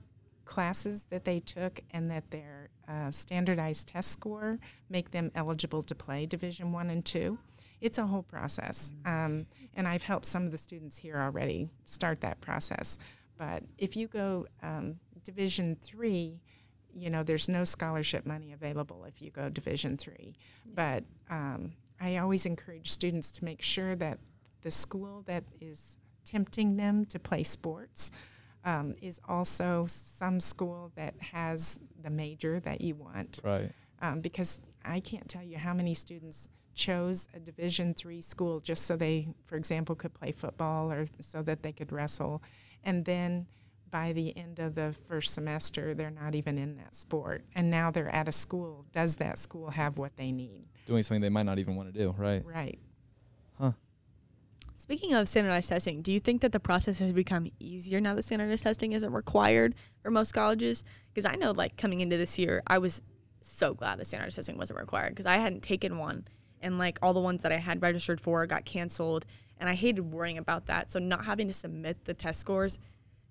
classes 0.44 1.06
that 1.10 1.24
they 1.24 1.40
took 1.40 1.80
and 1.92 2.12
that 2.12 2.30
their 2.32 2.70
uh, 2.88 3.12
standardized 3.12 3.88
test 3.88 4.12
score 4.12 4.60
make 4.90 5.12
them 5.12 5.32
eligible 5.36 5.84
to 5.84 5.96
play 5.96 6.26
Division 6.26 6.72
One 6.72 6.90
and 6.90 7.04
Two. 7.04 7.38
It's 7.82 7.98
a 7.98 8.06
whole 8.06 8.24
process, 8.24 8.94
um, 9.06 9.46
and 9.74 9.88
I've 9.88 10.04
helped 10.04 10.26
some 10.26 10.46
of 10.46 10.52
the 10.52 10.58
students 10.58 10.98
here 10.98 11.18
already 11.20 11.70
start 11.86 12.22
that 12.22 12.40
process. 12.40 12.98
But 13.38 13.64
if 13.78 13.98
you 13.98 14.08
go 14.08 14.48
um, 14.62 14.96
Division 15.24 15.76
Three, 15.82 16.40
you 16.94 17.10
know 17.10 17.24
there's 17.24 17.50
no 17.50 17.64
scholarship 17.64 18.26
money 18.26 18.54
available 18.54 19.06
if 19.06 19.22
you 19.22 19.32
go 19.32 19.50
Division 19.50 19.98
Three. 19.98 20.34
But 20.74 21.04
um, 21.30 21.74
I 22.00 22.18
always 22.18 22.46
encourage 22.46 22.92
students 22.92 23.32
to 23.34 23.46
make 23.46 23.62
sure 23.62 23.96
that 23.96 24.20
the 24.62 24.72
school 24.72 25.24
that 25.26 25.44
is 25.62 25.98
tempting 26.26 26.78
them 26.78 27.06
to 27.06 27.20
play 27.20 27.44
sports 27.44 28.12
um, 28.66 28.94
is 29.02 29.20
also 29.28 29.86
some 29.88 30.40
school 30.40 30.92
that 30.96 31.14
has 31.20 31.80
the 32.02 32.10
major 32.10 32.60
that 32.62 32.82
you 32.82 32.96
want 32.96 33.40
Right. 33.44 33.72
um, 34.02 34.22
because 34.22 34.62
I 34.86 35.00
can't 35.00 35.28
tell 35.28 35.44
you 35.44 35.58
how 35.58 35.74
many 35.74 35.94
students 35.94 36.50
chose 36.76 37.28
a 37.36 37.40
Division 37.40 37.94
three 37.94 38.20
school 38.22 38.60
just 38.60 38.86
so 38.86 38.96
they, 38.98 39.28
for 39.44 39.56
example, 39.58 39.96
could 39.96 40.14
play 40.14 40.32
football 40.32 40.92
or 40.92 41.06
so 41.20 41.42
that 41.44 41.62
they 41.62 41.72
could 41.72 41.92
wrestle, 41.92 42.42
and 42.84 43.06
then 43.06 43.46
by 43.92 44.12
the 44.14 44.36
end 44.36 44.58
of 44.58 44.74
the 44.74 44.96
first 45.08 45.36
semester 45.36 45.94
they're 45.94 46.10
not 46.10 46.34
even 46.34 46.58
in 46.58 46.76
that 46.78 46.96
sport, 46.96 47.44
and 47.54 47.70
now 47.70 47.92
they're 47.92 48.10
at 48.10 48.28
a 48.28 48.32
school. 48.32 48.86
Does 48.92 49.18
that 49.18 49.38
school 49.38 49.70
have 49.70 50.00
what 50.00 50.16
they 50.18 50.32
need? 50.32 50.66
Doing 50.88 51.04
something 51.04 51.22
they 51.22 51.30
might 51.30 51.46
not 51.46 51.60
even 51.60 51.76
want 51.76 51.94
to 51.94 51.98
do. 51.98 52.14
Right. 52.18 52.44
Right. 52.44 52.80
Speaking 54.84 55.14
of 55.14 55.30
standardized 55.30 55.70
testing, 55.70 56.02
do 56.02 56.12
you 56.12 56.20
think 56.20 56.42
that 56.42 56.52
the 56.52 56.60
process 56.60 57.00
has 57.00 57.14
become 57.14 57.50
easier 57.58 58.02
now 58.02 58.16
that 58.16 58.24
standardized 58.24 58.64
testing 58.64 58.92
isn't 58.92 59.14
required 59.14 59.76
for 60.02 60.12
most 60.12 60.34
colleges? 60.34 60.84
Because 61.14 61.24
I 61.24 61.36
know, 61.36 61.52
like, 61.52 61.78
coming 61.78 62.02
into 62.02 62.18
this 62.18 62.38
year, 62.38 62.62
I 62.68 62.80
was 62.80 63.02
so 63.40 63.74
glad 63.74 63.98
that 63.98 64.08
standardized 64.08 64.36
testing 64.36 64.58
wasn't 64.58 64.82
required 64.82 65.12
because 65.12 65.26
I 65.26 65.38
hadn't 65.38 65.64
taken 65.64 66.00
one. 66.00 66.26
And, 66.62 66.78
like, 66.78 67.00
all 67.02 67.14
the 67.14 67.22
ones 67.22 67.44
that 67.44 67.54
I 67.54 67.60
had 67.60 67.82
registered 67.82 68.20
for 68.20 68.46
got 68.46 68.66
canceled. 68.66 69.26
And 69.58 69.70
I 69.70 69.74
hated 69.74 70.02
worrying 70.02 70.38
about 70.38 70.66
that. 70.66 70.92
So, 70.92 71.00
not 71.00 71.24
having 71.24 71.48
to 71.48 71.54
submit 71.54 72.04
the 72.04 72.14
test 72.14 72.42
scores 72.42 72.78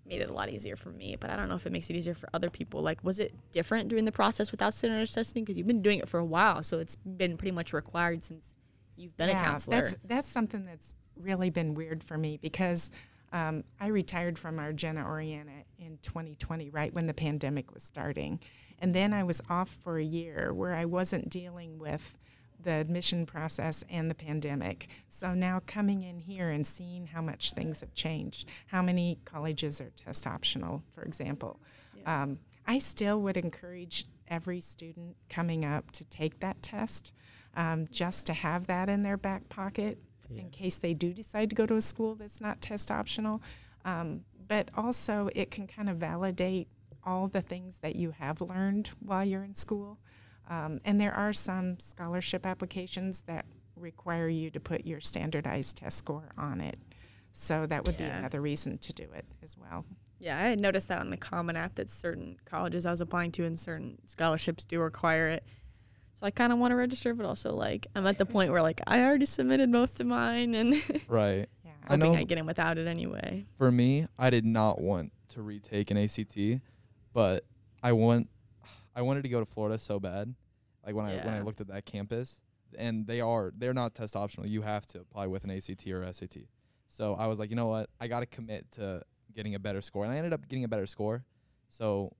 made 0.06 0.22
it 0.22 0.30
a 0.30 0.32
lot 0.32 0.48
easier 0.48 0.76
for 0.76 0.88
me, 0.88 1.18
but 1.20 1.28
I 1.28 1.36
don't 1.36 1.50
know 1.50 1.54
if 1.56 1.66
it 1.66 1.72
makes 1.72 1.90
it 1.90 1.96
easier 1.96 2.14
for 2.14 2.30
other 2.32 2.48
people. 2.48 2.80
Like, 2.80 3.04
was 3.04 3.18
it 3.18 3.34
different 3.52 3.90
during 3.90 4.06
the 4.06 4.12
process 4.12 4.52
without 4.52 4.72
standardized 4.72 5.12
testing? 5.12 5.44
Because 5.44 5.58
you've 5.58 5.66
been 5.66 5.82
doing 5.82 5.98
it 5.98 6.08
for 6.08 6.18
a 6.18 6.24
while, 6.24 6.62
so 6.62 6.78
it's 6.78 6.96
been 6.96 7.36
pretty 7.36 7.52
much 7.52 7.74
required 7.74 8.22
since 8.22 8.54
you've 8.96 9.14
been 9.18 9.28
a 9.28 9.34
counselor. 9.34 9.82
That's 9.82 9.96
that's 10.02 10.28
something 10.28 10.64
that's 10.64 10.94
really 11.16 11.50
been 11.50 11.74
weird 11.74 12.02
for 12.02 12.16
me 12.16 12.38
because 12.40 12.90
um, 13.32 13.64
I 13.80 13.88
retired 13.88 14.38
from 14.38 14.58
Argenta 14.58 15.02
Oreana 15.02 15.64
in 15.78 15.98
2020, 16.02 16.70
right 16.70 16.92
when 16.92 17.06
the 17.06 17.14
pandemic 17.14 17.72
was 17.72 17.82
starting, 17.82 18.40
and 18.78 18.94
then 18.94 19.14
I 19.14 19.24
was 19.24 19.40
off 19.48 19.70
for 19.70 19.98
a 19.98 20.04
year 20.04 20.52
where 20.52 20.74
I 20.74 20.84
wasn't 20.84 21.30
dealing 21.30 21.78
with 21.78 22.18
the 22.60 22.72
admission 22.74 23.26
process 23.26 23.84
and 23.90 24.10
the 24.10 24.14
pandemic. 24.14 24.88
So 25.08 25.34
now 25.34 25.62
coming 25.66 26.02
in 26.02 26.18
here 26.18 26.50
and 26.50 26.66
seeing 26.66 27.06
how 27.06 27.22
much 27.22 27.52
things 27.52 27.80
have 27.80 27.94
changed, 27.94 28.48
how 28.66 28.82
many 28.82 29.18
colleges 29.24 29.80
are 29.80 29.90
test 29.90 30.26
optional, 30.26 30.82
for 30.94 31.02
example. 31.02 31.60
Um, 32.06 32.38
I 32.66 32.78
still 32.78 33.20
would 33.22 33.36
encourage 33.36 34.06
every 34.28 34.60
student 34.60 35.16
coming 35.28 35.64
up 35.64 35.90
to 35.92 36.04
take 36.04 36.40
that 36.40 36.62
test 36.62 37.12
um, 37.56 37.86
just 37.90 38.26
to 38.26 38.32
have 38.32 38.66
that 38.66 38.88
in 38.88 39.02
their 39.02 39.16
back 39.16 39.48
pocket 39.48 40.00
in 40.38 40.50
case 40.50 40.76
they 40.76 40.94
do 40.94 41.12
decide 41.12 41.50
to 41.50 41.56
go 41.56 41.66
to 41.66 41.76
a 41.76 41.80
school 41.80 42.14
that's 42.14 42.40
not 42.40 42.60
test 42.60 42.90
optional. 42.90 43.42
Um, 43.84 44.24
but 44.48 44.70
also, 44.76 45.30
it 45.34 45.50
can 45.50 45.66
kind 45.66 45.88
of 45.88 45.96
validate 45.96 46.68
all 47.04 47.28
the 47.28 47.40
things 47.40 47.78
that 47.78 47.96
you 47.96 48.10
have 48.12 48.40
learned 48.40 48.90
while 49.00 49.24
you're 49.24 49.44
in 49.44 49.54
school. 49.54 49.98
Um, 50.48 50.80
and 50.84 51.00
there 51.00 51.14
are 51.14 51.32
some 51.32 51.78
scholarship 51.78 52.44
applications 52.46 53.22
that 53.22 53.46
require 53.76 54.28
you 54.28 54.50
to 54.50 54.60
put 54.60 54.86
your 54.86 55.00
standardized 55.00 55.76
test 55.76 55.98
score 55.98 56.32
on 56.36 56.60
it. 56.60 56.78
So 57.30 57.66
that 57.66 57.84
would 57.84 57.96
be 57.96 58.04
another 58.04 58.40
reason 58.40 58.78
to 58.78 58.92
do 58.92 59.04
it 59.14 59.24
as 59.42 59.56
well. 59.56 59.84
Yeah, 60.18 60.38
I 60.38 60.42
had 60.42 60.60
noticed 60.60 60.88
that 60.88 61.00
on 61.00 61.10
the 61.10 61.16
Common 61.16 61.56
App 61.56 61.74
that 61.74 61.90
certain 61.90 62.36
colleges 62.44 62.86
I 62.86 62.90
was 62.90 63.00
applying 63.00 63.32
to 63.32 63.44
and 63.44 63.58
certain 63.58 63.98
scholarships 64.06 64.64
do 64.64 64.80
require 64.80 65.28
it. 65.28 65.44
So 66.14 66.26
I 66.26 66.30
kind 66.30 66.52
of 66.52 66.58
want 66.58 66.70
to 66.72 66.76
register, 66.76 67.14
but 67.14 67.26
also 67.26 67.54
like 67.54 67.86
I'm 67.96 68.06
at 68.06 68.18
the 68.18 68.26
point 68.26 68.52
where 68.52 68.62
like 68.62 68.80
I 68.86 69.00
already 69.02 69.24
submitted 69.24 69.68
most 69.70 70.00
of 70.00 70.06
mine 70.06 70.54
and 70.54 70.74
Right. 71.08 71.48
Yeah. 71.64 71.70
I 71.88 71.94
hoping 71.96 72.12
know- 72.12 72.18
I 72.18 72.24
get 72.24 72.38
in 72.38 72.46
without 72.46 72.78
it 72.78 72.86
anyway. 72.86 73.46
For 73.56 73.70
me, 73.72 74.06
I 74.18 74.30
did 74.30 74.44
not 74.44 74.80
want 74.80 75.12
to 75.30 75.42
retake 75.42 75.90
an 75.90 75.96
ACT, 75.98 76.60
but 77.12 77.44
I 77.82 77.92
want 77.92 78.28
I 78.94 79.02
wanted 79.02 79.22
to 79.22 79.28
go 79.28 79.40
to 79.40 79.46
Florida 79.46 79.78
so 79.78 79.98
bad. 79.98 80.34
Like 80.84 80.94
when 80.94 81.06
I 81.06 81.16
when 81.24 81.34
I 81.34 81.40
looked 81.40 81.60
at 81.60 81.68
that 81.68 81.86
campus, 81.86 82.40
and 82.78 83.06
they 83.06 83.20
are 83.20 83.52
they're 83.56 83.74
not 83.74 83.94
test 83.94 84.14
optional. 84.16 84.46
You 84.48 84.62
have 84.62 84.86
to 84.88 85.00
apply 85.00 85.26
with 85.28 85.44
an 85.44 85.50
ACT 85.50 85.86
or 85.88 86.10
SAT. 86.12 86.36
So 86.88 87.14
I 87.14 87.26
was 87.26 87.38
like, 87.38 87.48
you 87.50 87.56
know 87.56 87.66
what? 87.68 87.88
I 88.00 88.06
got 88.06 88.20
to 88.20 88.26
commit 88.26 88.70
to 88.72 89.02
getting 89.34 89.54
a 89.54 89.58
better 89.58 89.80
score, 89.80 90.04
and 90.04 90.12
I 90.12 90.16
ended 90.18 90.32
up 90.34 90.46
getting 90.48 90.64
a 90.64 90.68
better 90.68 90.86
score. 90.86 91.24
So, 91.70 92.12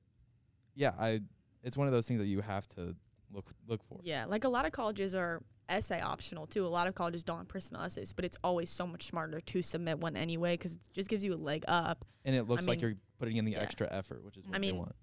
yeah, 0.75 0.93
I 0.99 1.21
it's 1.63 1.77
one 1.77 1.87
of 1.87 1.93
those 1.93 2.09
things 2.09 2.21
that 2.21 2.27
you 2.27 2.41
have 2.41 2.67
to 2.71 2.97
look 3.33 3.47
look 3.67 3.83
for. 3.85 3.99
Yeah, 4.03 4.25
like 4.27 4.45
a 4.45 4.49
lot 4.49 4.65
of 4.67 4.73
colleges 4.73 5.15
are 5.15 5.43
essay 5.69 6.01
optional 6.01 6.47
too. 6.47 6.67
A 6.67 6.69
lot 6.69 6.87
of 6.87 6.95
colleges 6.95 7.23
don't 7.25 7.39
have 7.39 7.49
personal 7.49 7.83
essays, 7.83 8.13
but 8.13 8.25
it's 8.25 8.37
always 8.45 8.69
so 8.71 8.87
much 8.87 9.05
smarter 9.07 9.41
to 9.41 9.63
submit 9.63 9.99
one 9.99 10.17
anyway 10.17 10.55
because 10.57 10.75
it 10.75 10.81
just 10.93 11.09
gives 11.09 11.25
you 11.25 11.33
a 11.33 11.37
leg 11.37 11.65
up. 11.69 12.05
And 12.25 12.35
it 12.37 12.45
looks 12.49 12.67
like 12.67 12.79
mean, 12.81 12.89
you're 12.91 12.97
putting 13.19 13.37
in 13.37 13.45
the 13.45 13.53
yeah. 13.53 13.61
extra 13.61 13.89
effort, 13.91 14.25
which 14.25 14.37
is 14.37 14.47
what 14.47 14.57
I 14.57 14.59
they 14.59 14.67
mean, 14.73 14.79
want. 14.79 14.95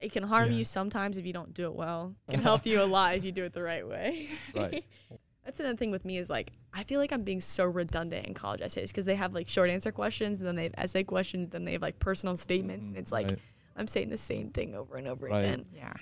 It 0.00 0.12
can 0.12 0.22
harm 0.24 0.50
Yeah. 0.50 0.58
you 0.58 0.64
sometimes 0.64 1.16
if 1.16 1.24
you 1.24 1.32
don't 1.32 1.54
do 1.54 1.64
it 1.66 1.74
well. 1.74 2.14
It 2.28 2.32
can 2.34 2.42
help 2.42 2.66
you 2.66 2.82
a 2.82 2.84
lot 2.84 3.14
if 3.14 3.24
you 3.24 3.32
do 3.32 3.44
it 3.44 3.52
the 3.52 3.62
right 3.62 3.86
way. 3.86 4.28
Right. 4.54 4.84
That's 5.44 5.60
another 5.60 5.76
thing 5.76 5.92
with 5.92 6.04
me 6.04 6.18
is 6.18 6.28
like 6.28 6.50
I 6.74 6.82
feel 6.82 6.98
like 6.98 7.12
I'm 7.12 7.22
being 7.22 7.40
so 7.40 7.64
redundant 7.64 8.26
in 8.26 8.34
college 8.34 8.60
essays 8.60 8.90
because 8.90 9.04
they 9.04 9.14
have 9.14 9.32
like 9.32 9.48
short 9.48 9.70
answer 9.70 9.92
questions 9.92 10.38
and 10.40 10.46
then 10.48 10.56
they 10.56 10.64
have 10.64 10.74
essay 10.76 11.04
questions, 11.04 11.50
then 11.50 11.64
they 11.64 11.72
have 11.72 11.82
like 11.82 12.00
personal 12.00 12.36
statements, 12.36 12.84
and 12.84 12.96
Mhm, 12.96 12.98
it's 12.98 13.12
like 13.12 13.28
right. 13.28 13.38
I'm 13.76 13.86
saying 13.86 14.08
the 14.10 14.18
same 14.18 14.50
thing 14.50 14.74
over 14.74 14.96
and 14.96 15.06
over 15.06 15.28
Right. 15.28 15.42
again. 15.44 15.66
Yeah. 15.72 15.92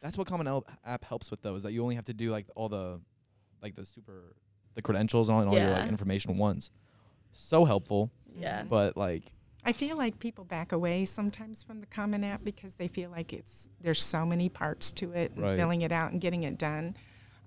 That's 0.00 0.16
what 0.16 0.26
Common 0.26 0.46
App 0.46 0.64
app 0.84 1.04
helps 1.04 1.30
with 1.30 1.42
though, 1.42 1.54
is 1.54 1.62
that 1.62 1.72
you 1.72 1.82
only 1.82 1.94
have 1.94 2.06
to 2.06 2.14
do 2.14 2.30
like 2.30 2.46
all 2.54 2.68
the 2.68 3.00
like 3.62 3.74
the 3.76 3.84
super 3.84 4.34
the 4.74 4.82
credentials 4.82 5.28
and 5.28 5.34
all, 5.36 5.40
and 5.42 5.50
all 5.50 5.58
your 5.58 5.70
like 5.70 5.84
Yeah. 5.84 5.88
information 5.90 6.36
once. 6.36 6.70
So 7.32 7.64
helpful, 7.64 8.10
Yeah. 8.36 8.62
but 8.64 8.96
like 8.96 9.24
I 9.62 9.72
feel 9.72 9.98
like 9.98 10.18
people 10.18 10.44
back 10.44 10.72
away 10.72 11.04
sometimes 11.04 11.62
from 11.62 11.80
the 11.80 11.86
Common 11.86 12.24
App 12.24 12.42
because 12.42 12.76
they 12.76 12.88
feel 12.88 13.10
like 13.10 13.32
it's 13.34 13.68
there's 13.80 14.02
so 14.02 14.24
many 14.24 14.48
parts 14.48 14.90
to 14.92 15.12
it, 15.12 15.32
and 15.32 15.42
Right. 15.42 15.56
filling 15.58 15.82
it 15.82 15.92
out 15.92 16.12
and 16.12 16.20
getting 16.20 16.44
it 16.44 16.56
done. 16.56 16.96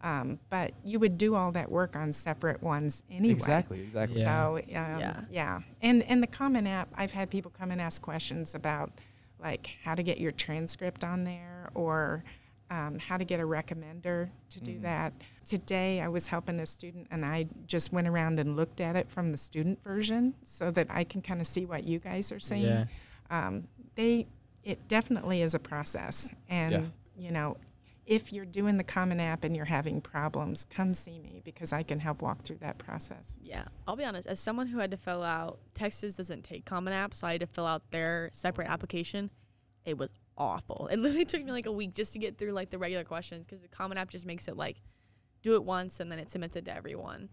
Um, 0.01 0.38
but 0.50 0.74
you 0.83 1.00
would 1.00 1.17
do 1.17 1.33
all 1.33 1.53
that 1.53 1.72
work 1.72 1.95
on 1.95 2.12
separate 2.12 2.62
ones 2.62 3.03
anyway. 3.10 3.33
exactly, 3.33 3.79
exactly. 3.81 4.19
Yeah. 4.22 4.45
So 4.48 4.57
um, 4.57 4.63
Yeah. 5.00 5.22
yeah. 5.31 5.62
and 5.81 6.03
and 6.03 6.22
the 6.22 6.27
Common 6.27 6.67
App, 6.67 6.89
I've 6.95 7.13
had 7.13 7.31
people 7.31 7.50
come 7.50 7.72
and 7.72 7.81
ask 7.81 8.01
questions 8.01 8.53
about 8.53 8.91
like 9.39 9.67
how 9.83 9.95
to 9.95 10.03
get 10.03 10.19
your 10.19 10.31
transcript 10.31 11.03
on 11.03 11.24
there 11.24 11.69
or 11.74 12.24
um, 12.70 12.98
how 13.00 13.17
to 13.17 13.25
get 13.25 13.39
a 13.39 13.43
recommender 13.43 14.29
to 14.50 14.60
do 14.62 14.77
Mhm. 14.79 14.82
that. 14.84 15.13
Today, 15.46 16.01
I 16.01 16.08
was 16.08 16.27
helping 16.27 16.60
a 16.60 16.65
student, 16.65 17.08
and 17.12 17.25
I 17.25 17.48
just 17.67 17.91
went 17.91 18.08
around 18.08 18.39
and 18.39 18.55
looked 18.55 18.82
at 18.82 18.96
it 18.96 19.10
from 19.10 19.32
the 19.32 19.38
student 19.38 19.84
version 19.84 20.34
so 20.43 20.72
that 20.72 20.88
I 20.89 21.03
can 21.03 21.22
kind 21.22 21.41
of 21.41 21.48
see 21.48 21.65
what 21.65 21.84
you 21.84 22.00
guys 22.00 22.32
are 22.32 22.39
saying. 22.39 22.63
Yeah. 22.65 22.86
Um, 23.29 23.67
they, 23.96 24.27
it 24.63 24.88
definitely 24.88 25.41
is 25.41 25.53
a 25.53 25.60
process, 25.60 26.34
and 26.50 26.72
Yeah. 26.72 26.86
you 27.15 27.32
know, 27.32 27.58
if 28.05 28.34
you're 28.34 28.46
doing 28.46 28.75
the 28.77 28.84
Common 28.84 29.20
App 29.22 29.43
and 29.46 29.55
you're 29.55 29.63
having 29.65 30.01
problems, 30.01 30.65
come 30.65 30.93
see 30.93 31.20
me 31.20 31.41
because 31.46 31.72
I 31.72 31.84
can 31.84 32.00
help 32.00 32.22
walk 32.22 32.41
through 32.41 32.58
that 32.58 32.77
process. 32.77 33.39
Yeah, 33.41 33.63
I'll 33.88 33.96
be 33.96 34.03
honest. 34.03 34.27
As 34.27 34.39
someone 34.41 34.67
who 34.67 34.79
had 34.79 34.91
to 34.91 34.98
fill 34.98 35.24
out 35.24 35.60
Texas 35.74 36.17
doesn't 36.17 36.43
take 36.43 36.65
Common 36.65 36.91
App, 36.91 37.13
so 37.15 37.27
I 37.27 37.34
had 37.34 37.41
to 37.41 37.48
fill 37.48 37.65
out 37.65 37.91
their 37.91 38.29
separate 38.34 38.67
application. 38.70 39.29
It 39.86 39.98
was 39.98 40.10
awful. 40.37 40.87
It 40.91 40.97
literally 40.99 41.25
took 41.25 41.43
me 41.43 41.51
like 41.51 41.65
a 41.65 41.71
week 41.71 41.93
just 41.93 42.13
to 42.13 42.19
get 42.19 42.37
through 42.37 42.51
like 42.51 42.69
the 42.69 42.77
regular 42.77 43.03
questions 43.03 43.43
because 43.45 43.61
the 43.61 43.67
Common 43.67 43.97
App 43.97 44.09
just 44.09 44.25
makes 44.25 44.47
it 44.47 44.57
like 44.57 44.81
do 45.41 45.55
it 45.55 45.63
once 45.63 45.99
and 45.99 46.11
then 46.11 46.19
it 46.19 46.29
submits 46.29 46.55
it 46.55 46.65
to 46.65 46.75
everyone. 46.75 47.29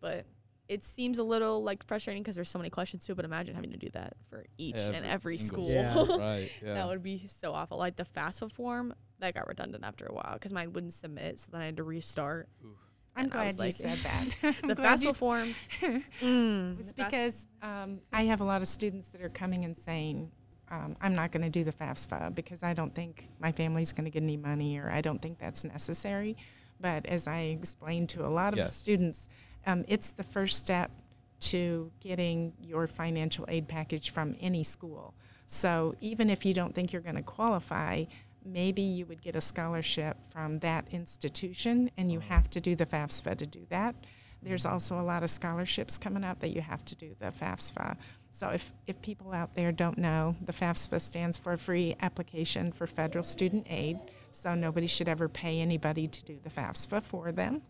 But 0.00 0.26
it 0.68 0.84
seems 0.84 1.18
a 1.18 1.24
little 1.24 1.62
like 1.64 1.84
frustrating 1.86 2.22
because 2.22 2.36
there's 2.36 2.48
so 2.48 2.58
many 2.58 2.70
questions 2.70 3.04
too. 3.04 3.14
But 3.14 3.24
imagine 3.24 3.54
having 3.54 3.72
to 3.72 3.76
do 3.76 3.88
that 3.92 4.14
for 4.28 4.46
each 4.56 4.76
and 4.80 4.94
Every 4.96 5.08
every 5.08 5.38
school. 5.38 5.68
Yeah. 5.68 5.94
right. 6.18 6.50
Yeah. 6.64 6.74
that 6.74 6.86
would 6.88 7.02
be 7.02 7.26
so 7.26 7.52
awful. 7.52 7.76
Like 7.78 7.96
the 7.96 8.04
FAFSA 8.04 8.52
form 8.52 8.94
that 9.18 9.34
got 9.34 9.46
redundant 9.48 9.84
after 9.84 10.06
a 10.06 10.14
while 10.14 10.34
because 10.34 10.52
mine 10.52 10.72
wouldn't 10.72 10.92
submit, 10.94 11.38
so 11.40 11.48
then 11.52 11.60
I 11.60 11.66
had 11.66 11.76
to 11.78 11.82
restart. 11.82 12.48
I'm 13.16 13.24
And 13.24 13.32
glad 13.32 13.52
you 13.54 13.58
like- 13.58 13.72
said 13.74 13.98
that. 14.04 14.54
The 14.66 14.74
glad 14.76 14.98
FAFSA 15.00 15.16
form. 15.16 15.54
mm, 16.20 16.78
It's 16.78 16.92
because 16.92 17.48
um, 17.60 18.00
I 18.12 18.22
have 18.26 18.40
a 18.40 18.44
lot 18.44 18.62
of 18.62 18.68
students 18.68 19.10
that 19.10 19.20
are 19.22 19.28
coming 19.28 19.64
and 19.64 19.76
saying, 19.76 20.30
um, 20.70 20.96
I'm 21.00 21.14
not 21.14 21.32
going 21.32 21.42
to 21.42 21.50
do 21.50 21.64
the 21.64 21.72
FAFSA 21.72 22.34
because 22.34 22.62
I 22.62 22.74
don't 22.74 22.94
think 22.94 23.28
my 23.40 23.50
family's 23.52 23.92
going 23.92 24.04
to 24.04 24.10
get 24.10 24.22
any 24.22 24.36
money 24.36 24.78
or 24.78 24.90
I 24.90 25.00
don't 25.00 25.20
think 25.20 25.38
that's 25.38 25.64
necessary. 25.64 26.36
But 26.80 27.06
as 27.06 27.26
I 27.26 27.40
explained 27.60 28.08
to 28.10 28.24
a 28.24 28.30
lot 28.30 28.52
of 28.52 28.58
Yes. 28.58 28.74
students, 28.76 29.28
um, 29.66 29.84
it's 29.88 30.12
the 30.12 30.22
first 30.22 30.58
step 30.58 30.90
to 31.40 31.90
getting 32.00 32.52
your 32.60 32.86
financial 32.86 33.44
aid 33.48 33.66
package 33.68 34.10
from 34.10 34.36
any 34.40 34.62
school. 34.62 35.14
So 35.46 35.94
even 36.00 36.30
if 36.30 36.44
you 36.44 36.54
don't 36.54 36.74
think 36.74 36.92
you're 36.92 37.02
going 37.02 37.16
to 37.16 37.22
qualify, 37.22 38.04
maybe 38.44 38.82
you 38.82 39.06
would 39.06 39.20
get 39.20 39.36
a 39.36 39.40
scholarship 39.40 40.16
from 40.28 40.58
that 40.60 40.86
institution 40.92 41.90
and 41.96 42.10
you 42.12 42.20
have 42.20 42.48
to 42.50 42.60
do 42.60 42.74
the 42.76 42.86
FAFSA 42.86 43.36
to 43.38 43.46
do 43.46 43.66
that. 43.70 43.94
There's 44.42 44.64
also 44.66 45.00
a 45.00 45.02
lot 45.02 45.22
of 45.22 45.30
scholarships 45.30 45.98
coming 45.98 46.24
up 46.24 46.40
that 46.40 46.48
you 46.48 46.60
have 46.60 46.84
to 46.86 46.96
do 46.96 47.14
the 47.18 47.26
FAFSA. 47.26 47.96
So 48.30 48.48
if, 48.48 48.72
if 48.86 49.00
people 49.02 49.32
out 49.32 49.54
there 49.54 49.72
don't 49.72 49.98
know, 49.98 50.36
the 50.44 50.52
FAFSA 50.52 51.00
stands 51.00 51.36
for 51.36 51.56
Free 51.56 51.96
Application 52.00 52.72
for 52.72 52.86
Federal 52.86 53.24
Student 53.24 53.66
Aid. 53.68 53.98
So 54.32 54.54
nobody 54.54 54.86
should 54.86 55.08
ever 55.08 55.28
pay 55.28 55.60
anybody 55.60 56.06
to 56.06 56.24
do 56.24 56.38
the 56.42 56.48
FAFSA 56.50 57.02
for 57.02 57.32
them. 57.32 57.62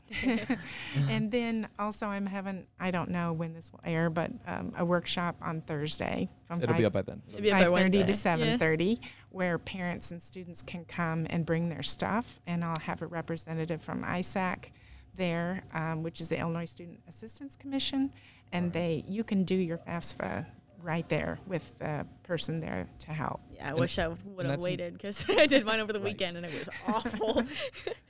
and 1.09 1.31
then 1.31 1.67
also 1.79 2.07
I'm 2.07 2.27
having, 2.27 2.67
I 2.79 2.91
don't 2.91 3.09
know 3.09 3.33
when 3.33 3.55
this 3.55 3.73
will 3.73 3.81
air, 3.85 4.11
but 4.11 4.31
um, 4.47 4.75
a 4.77 4.85
workshop 4.85 5.37
on 5.41 5.63
Thursday 5.63 6.29
from 6.47 6.63
It'll 6.63 6.75
5 6.75 6.79
be 6.79 6.85
up 6.85 6.93
by 6.93 7.03
then. 7.03 7.23
It'll 7.31 7.41
be 7.41 7.51
up 7.51 7.61
by 7.61 7.65
5:30 7.65 7.73
Wednesday. 7.73 7.99
to 8.05 8.13
Yeah. 8.13 8.57
7:30 8.59 9.01
where 9.31 9.59
parents 9.59 10.11
and 10.11 10.23
students 10.23 10.61
can 10.61 10.85
come 10.85 11.27
and 11.31 11.47
bring 11.47 11.71
their 11.71 11.83
stuff 11.83 12.41
and 12.47 12.63
I'll 12.63 12.81
have 12.81 13.01
a 13.01 13.07
representative 13.07 13.83
from 13.83 14.05
ISAC 14.05 14.71
there 15.17 15.63
um, 15.75 16.03
which 16.03 16.21
is 16.21 16.29
the 16.29 16.39
Illinois 16.39 16.65
Student 16.65 17.01
Assistance 17.09 17.57
Commission 17.57 18.13
and 18.53 18.73
they 18.73 19.05
you 19.09 19.25
can 19.25 19.45
do 19.45 19.55
your 19.55 19.79
FAFSA 19.79 20.47
right 20.83 21.07
there 21.11 21.39
with 21.47 21.79
the 21.79 22.07
person 22.23 22.59
there 22.59 22.89
to 23.01 23.13
help. 23.13 23.41
Yeah, 23.53 23.67
I 23.67 23.71
And- 23.71 23.79
wish 23.81 23.99
I 23.99 24.09
would 24.09 24.47
have 24.47 24.61
waited 24.61 24.95
because 24.95 25.25
I 25.29 25.47
did 25.47 25.67
mine 25.67 25.79
over 25.81 25.93
the 25.93 26.01
Right. 26.01 26.13
weekend 26.13 26.39
and 26.39 26.47
it 26.47 26.53
was 26.59 26.69
awful. 26.87 27.43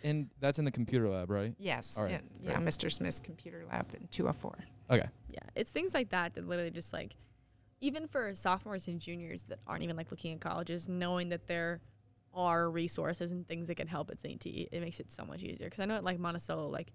And 0.03 0.31
that's 0.41 0.59
in 0.59 0.65
the 0.65 0.71
computer 0.71 1.09
lab, 1.11 1.31
right? 1.31 1.55
Yes. 1.59 1.99
All 1.99 2.05
right, 2.05 2.13
and- 2.15 2.31
yeah, 2.43 2.55
great. 2.55 2.67
Mr. 2.69 2.91
Smith's 2.91 3.21
computer 3.21 3.65
lab 3.71 3.87
in 3.95 4.07
204. 4.11 4.57
Okay. 4.91 5.09
yeah, 5.29 5.39
it's 5.55 5.71
things 5.73 5.93
like 5.95 6.09
that 6.11 6.35
that 6.35 6.49
literally 6.49 6.71
just 6.71 6.93
like, 6.93 7.17
even 7.83 8.07
for 8.09 8.35
sophomores 8.35 8.89
and 8.89 8.99
juniors 9.01 9.43
that 9.45 9.59
aren't 9.67 9.83
even 9.83 9.97
like 9.97 10.11
looking 10.11 10.33
at 10.35 10.41
colleges, 10.41 10.89
knowing 10.89 11.29
that 11.31 11.47
there 11.49 11.81
are 12.33 12.71
resources 12.71 13.31
and 13.31 13.47
things 13.47 13.67
that 13.69 13.75
can 13.77 13.89
help 13.89 14.11
at 14.11 14.21
St. 14.21 14.41
T, 14.41 14.69
it 14.71 14.81
makes 14.81 15.01
it 15.01 15.11
so 15.11 15.25
much 15.25 15.43
easier. 15.43 15.67
Because 15.67 15.81
I 15.81 15.85
know 15.85 15.97
at 15.97 16.05
like 16.05 16.19
Monticello, 16.19 16.69
like 16.69 16.93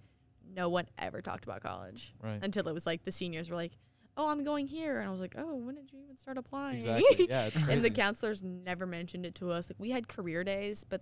no 0.53 0.69
one 0.69 0.87
ever 0.97 1.21
talked 1.21 1.43
about 1.43 1.61
college 1.61 2.13
Right. 2.23 2.39
until 2.41 2.67
it 2.67 2.73
was 2.73 2.85
like 2.85 3.03
the 3.03 3.11
seniors 3.11 3.49
were 3.49 3.55
like, 3.55 3.73
"Oh, 4.15 4.29
I'm 4.29 4.43
going 4.43 4.67
here," 4.67 4.99
and 4.99 5.07
I 5.07 5.11
was 5.11 5.19
like, 5.19 5.35
"Oh, 5.37 5.55
when 5.55 5.75
did 5.75 5.91
you 5.91 5.99
even 6.03 6.15
start 6.15 6.37
applying?" 6.37 6.75
Exactly. 6.77 7.27
Yeah, 7.29 7.47
it's 7.47 7.57
and 7.69 7.83
the 7.83 7.89
counselors 7.89 8.41
never 8.43 8.85
mentioned 8.85 9.25
it 9.25 9.35
to 9.35 9.51
us. 9.51 9.69
Like 9.69 9.79
we 9.79 9.91
had 9.91 10.07
career 10.07 10.43
days, 10.43 10.83
but 10.87 11.01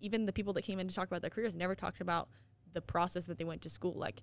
even 0.00 0.26
the 0.26 0.32
people 0.32 0.52
that 0.54 0.62
came 0.62 0.78
in 0.78 0.88
to 0.88 0.94
talk 0.94 1.06
about 1.08 1.20
their 1.22 1.30
careers 1.30 1.54
never 1.54 1.74
talked 1.74 2.00
about 2.00 2.28
the 2.72 2.80
process 2.80 3.24
that 3.26 3.38
they 3.38 3.44
went 3.44 3.62
to 3.62 3.70
school. 3.70 3.94
Like 3.94 4.22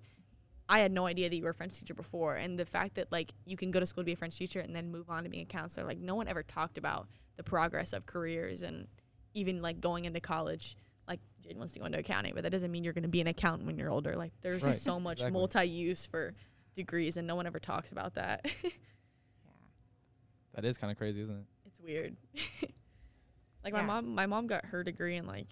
I 0.68 0.78
had 0.80 0.90
no 0.92 1.06
idea 1.06 1.28
that 1.28 1.36
you 1.36 1.44
were 1.44 1.50
a 1.50 1.54
French 1.54 1.78
teacher 1.78 1.94
before, 1.94 2.34
and 2.34 2.58
the 2.58 2.66
fact 2.66 2.94
that 2.96 3.12
like 3.12 3.32
you 3.44 3.56
can 3.56 3.70
go 3.70 3.78
to 3.78 3.86
school 3.86 4.02
to 4.02 4.06
be 4.06 4.12
a 4.12 4.16
French 4.16 4.36
teacher 4.36 4.58
and 4.60 4.74
then 4.74 4.90
move 4.90 5.08
on 5.10 5.22
to 5.24 5.28
being 5.30 5.44
a 5.44 5.46
counselor. 5.46 5.86
Like 5.86 5.98
no 6.00 6.14
one 6.16 6.26
ever 6.26 6.42
talked 6.42 6.78
about 6.78 7.06
the 7.36 7.42
progress 7.44 7.92
of 7.92 8.06
careers 8.06 8.62
and 8.62 8.88
even 9.34 9.62
like 9.62 9.80
going 9.80 10.04
into 10.04 10.20
college. 10.20 10.76
Like 11.08 11.20
Jane 11.42 11.58
wants 11.58 11.72
to 11.74 11.78
go 11.80 11.86
into 11.86 11.98
accounting, 11.98 12.34
but 12.34 12.42
that 12.44 12.50
doesn't 12.50 12.70
mean 12.70 12.84
you're 12.84 12.92
going 12.92 13.02
to 13.02 13.08
be 13.08 13.20
an 13.20 13.26
accountant 13.26 13.66
when 13.66 13.76
you're 13.78 13.90
older. 13.90 14.16
Like 14.16 14.32
there's 14.42 14.62
Right, 14.62 14.76
so 14.76 15.00
much 15.00 15.18
exactly. 15.18 15.32
multi-use 15.38 16.06
for 16.06 16.34
degrees, 16.76 17.16
and 17.16 17.26
no 17.26 17.34
one 17.34 17.46
ever 17.46 17.58
talks 17.58 17.92
about 17.92 18.14
that. 18.14 18.44
Yeah. 18.62 18.70
that 20.54 20.64
is 20.64 20.76
kind 20.78 20.90
of 20.90 20.96
crazy, 20.98 21.22
isn't 21.22 21.34
it? 21.34 21.44
it's 21.66 21.80
weird. 21.80 22.16
like 23.64 23.72
my 23.72 23.82
mom, 23.82 24.14
my 24.14 24.26
mom 24.26 24.46
got 24.46 24.64
her 24.66 24.82
degree 24.84 25.16
in 25.16 25.26
like 25.26 25.48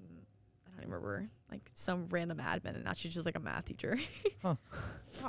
mm, 0.00 0.18
I 0.66 0.70
don't 0.70 0.80
even 0.80 0.90
remember 0.92 1.28
like 1.50 1.62
some 1.74 2.06
random 2.10 2.38
admin, 2.38 2.74
and 2.76 2.84
now 2.84 2.92
she's 2.94 3.14
just 3.14 3.26
like 3.26 3.36
a 3.36 3.40
math 3.40 3.66
teacher. 3.66 3.98
Well, 4.44 4.58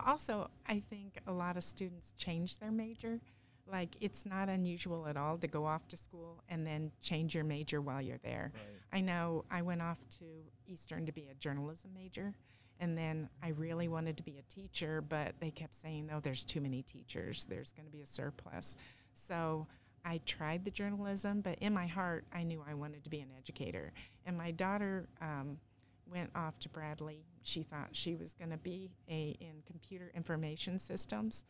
also, 0.07 0.49
I 0.67 0.79
think 0.79 1.19
a 1.27 1.31
lot 1.31 1.55
of 1.57 1.63
students 1.63 2.13
change 2.17 2.57
their 2.57 2.71
major. 2.71 3.19
Like, 3.65 3.95
it's 4.01 4.25
not 4.25 4.49
unusual 4.49 5.07
at 5.07 5.15
all 5.15 5.37
to 5.37 5.47
go 5.47 5.65
off 5.65 5.87
to 5.87 5.97
school 5.97 6.43
and 6.49 6.67
then 6.67 6.91
change 7.01 7.33
your 7.33 7.45
major 7.45 7.81
while 7.81 8.01
you're 8.01 8.17
there. 8.23 8.51
I 8.91 9.01
know 9.01 9.45
I 9.49 9.61
went 9.61 9.81
off 9.81 9.97
to 10.19 10.25
Eastern 10.67 11.05
to 11.05 11.11
be 11.11 11.27
a 11.31 11.33
journalism 11.35 11.91
major, 11.93 12.35
and 12.79 12.97
then 12.97 13.29
I 13.41 13.49
really 13.49 13.87
wanted 13.87 14.17
to 14.17 14.23
be 14.23 14.37
a 14.37 14.53
teacher, 14.53 15.01
but 15.01 15.39
they 15.39 15.49
kept 15.51 15.73
saying, 15.73 16.07
"No, 16.07 16.19
there's 16.19 16.43
too 16.43 16.59
many 16.61 16.81
teachers. 16.83 17.45
There's 17.45 17.71
going 17.71 17.85
to 17.85 17.91
be 17.91 18.01
a 18.01 18.05
surplus." 18.05 18.77
So 19.13 19.67
I 20.05 20.19
tried 20.25 20.65
the 20.65 20.71
journalism, 20.71 21.41
but 21.41 21.57
in 21.59 21.73
my 21.73 21.87
heart, 21.87 22.25
I 22.33 22.43
knew 22.43 22.63
I 22.67 22.73
wanted 22.73 23.03
to 23.05 23.09
be 23.09 23.21
an 23.21 23.29
educator. 23.37 23.93
And 24.25 24.37
my 24.37 24.51
daughter 24.51 25.07
um, 25.21 25.57
went 26.05 26.29
off 26.35 26.59
to 26.59 26.69
Bradley. 26.69 27.25
She 27.43 27.63
thought 27.63 27.89
she 27.91 28.15
was 28.15 28.33
going 28.33 28.51
to 28.51 28.57
be 28.57 28.91
a 29.09 29.35
in 29.39 29.63
computer 29.65 30.11
information 30.13 30.77
systems, 30.79 31.45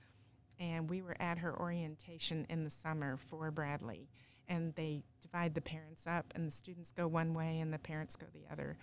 and 0.59 0.89
we 0.89 1.01
were 1.01 1.15
at 1.19 1.37
her 1.39 1.57
orientation 1.59 2.45
in 2.49 2.63
the 2.63 2.69
summer 2.69 3.17
for 3.17 3.51
Bradley 3.51 4.09
and 4.47 4.73
they 4.75 5.03
divide 5.21 5.53
the 5.53 5.61
parents 5.61 6.05
up 6.05 6.25
and 6.35 6.47
the 6.47 6.51
students 6.51 6.91
go 6.91 7.07
one 7.07 7.33
way 7.33 7.59
and 7.59 7.73
the 7.73 7.79
parents 7.79 8.15
go 8.15 8.25
the 8.33 8.51
other. 8.51 8.77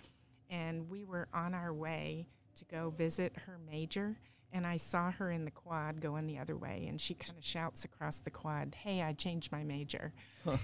And 0.49 0.89
we 0.89 1.03
were 1.03 1.27
on 1.33 1.53
our 1.53 1.73
way 1.73 2.27
to 2.55 2.65
go 2.65 2.89
visit 2.89 3.33
her 3.45 3.57
major 3.69 4.17
and 4.53 4.67
i 4.67 4.75
saw 4.75 5.09
her 5.09 5.31
in 5.31 5.45
the 5.45 5.51
quad 5.51 6.01
going 6.01 6.27
the 6.27 6.37
other 6.37 6.57
way 6.57 6.85
and 6.89 6.99
she 6.99 7.13
kind 7.13 7.37
of 7.37 7.45
shouts 7.45 7.85
across 7.85 8.17
the 8.17 8.29
quad 8.29 8.75
hey 8.83 9.01
i 9.01 9.13
changed 9.13 9.51
my 9.53 9.63
major. 9.63 10.11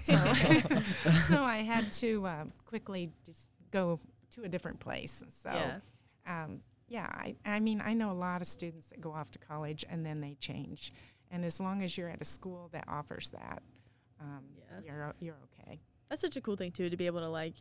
So, 0.00 0.16
so 1.28 1.42
i 1.42 1.58
had 1.58 1.90
to 1.92 2.26
um, 2.26 2.52
quickly 2.66 3.10
just 3.24 3.48
go 3.70 3.98
to 4.32 4.44
a 4.44 4.48
different 4.48 4.80
place. 4.80 5.24
So 5.28 5.50
yeah, 5.50 5.78
um, 6.26 6.60
yeah, 6.88 7.06
I, 7.10 7.36
I 7.44 7.60
mean, 7.60 7.80
I 7.84 7.92
know 7.94 8.10
a 8.10 8.14
lot 8.14 8.40
of 8.40 8.46
students 8.46 8.88
that 8.88 9.00
go 9.00 9.12
off 9.12 9.30
to 9.32 9.38
college 9.38 9.84
and 9.88 10.04
then 10.04 10.20
they 10.20 10.34
change. 10.40 10.90
And 11.30 11.44
as 11.44 11.60
long 11.60 11.82
as 11.82 11.96
you're 11.98 12.08
at 12.08 12.20
a 12.20 12.24
school 12.24 12.68
that 12.72 12.84
offers 12.88 13.30
that, 13.30 13.62
um, 14.20 14.44
Yeah. 14.56 14.80
you're, 14.84 15.14
you're 15.20 15.36
okay. 15.60 15.80
that's 16.08 16.22
such 16.22 16.36
a 16.36 16.40
cool 16.40 16.56
thing 16.56 16.72
too 16.72 16.88
to 16.88 16.96
be 16.96 17.06
able 17.06 17.20
to 17.20 17.28
like 17.28 17.54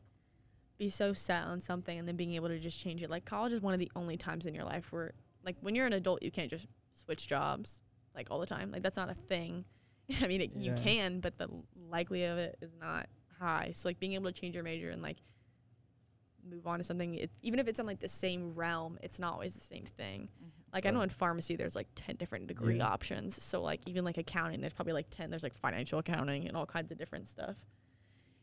be 0.77 0.89
so 0.89 1.12
set 1.13 1.43
on 1.43 1.60
something 1.60 1.98
and 2.00 2.07
then 2.07 2.15
being 2.15 2.34
able 2.36 2.48
to 2.48 2.60
just 2.60 2.79
change 2.79 3.03
it. 3.03 3.10
Like 3.10 3.25
college 3.25 3.51
is 3.53 3.62
one 3.62 3.74
of 3.74 3.79
the 3.79 3.91
only 3.96 4.15
times 4.17 4.46
in 4.46 4.53
your 4.55 4.63
life 4.63 4.91
where 4.91 5.12
like 5.43 5.55
when 5.62 5.75
you're 5.75 5.86
an 5.88 5.93
adult, 5.93 6.24
you 6.24 6.31
can't 6.31 6.50
just 6.50 6.67
switch 6.93 7.27
jobs 7.27 7.81
like 8.15 8.27
all 8.31 8.39
the 8.39 8.46
time. 8.46 8.72
Like 8.72 8.84
that's 8.84 8.98
not 8.98 9.10
a 9.10 9.13
thing. 9.15 9.65
I 10.22 10.27
mean, 10.27 10.39
it, 10.41 10.51
you 10.55 10.74
can, 10.74 11.19
but 11.19 11.38
the 11.38 11.50
likely 11.89 12.24
of 12.24 12.38
it 12.38 12.57
is 12.62 12.72
not 12.79 13.07
high. 13.39 13.72
So 13.74 13.89
like 13.89 14.00
being 14.00 14.13
able 14.13 14.31
to 14.31 14.39
change 14.39 14.55
your 14.55 14.63
major 14.63 14.89
and 14.89 15.01
like 15.01 15.17
move 16.49 16.65
on 16.67 16.77
to 16.79 16.83
something, 16.83 17.15
it, 17.15 17.31
even 17.41 17.60
if 17.60 17.67
it's 17.67 17.79
in 17.79 17.86
like 17.86 17.99
the 17.99 18.07
same 18.10 18.53
realm, 18.55 18.97
it's 19.03 19.19
not 19.19 19.33
always 19.33 19.53
the 19.53 19.62
same 19.62 19.86
thing. 19.86 20.29
Like 20.73 20.86
I 20.86 20.89
know 20.91 21.01
in 21.01 21.10
pharmacy 21.10 21.55
there's 21.55 21.75
like 21.75 21.88
10 21.95 22.15
different 22.17 22.47
degree 22.47 22.77
Yeah. 22.77 22.88
options. 22.88 23.41
So 23.41 23.62
like 23.62 23.81
even 23.86 24.03
like 24.05 24.17
accounting 24.17 24.62
there's 24.62 24.73
probably 24.73 24.93
like 24.93 25.07
10 25.10 25.29
there's 25.29 25.43
like 25.43 25.55
financial 25.55 25.99
accounting 25.99 26.47
and 26.47 26.55
all 26.57 26.65
kinds 26.65 26.91
of 26.91 26.97
different 26.97 27.27
stuff. 27.27 27.55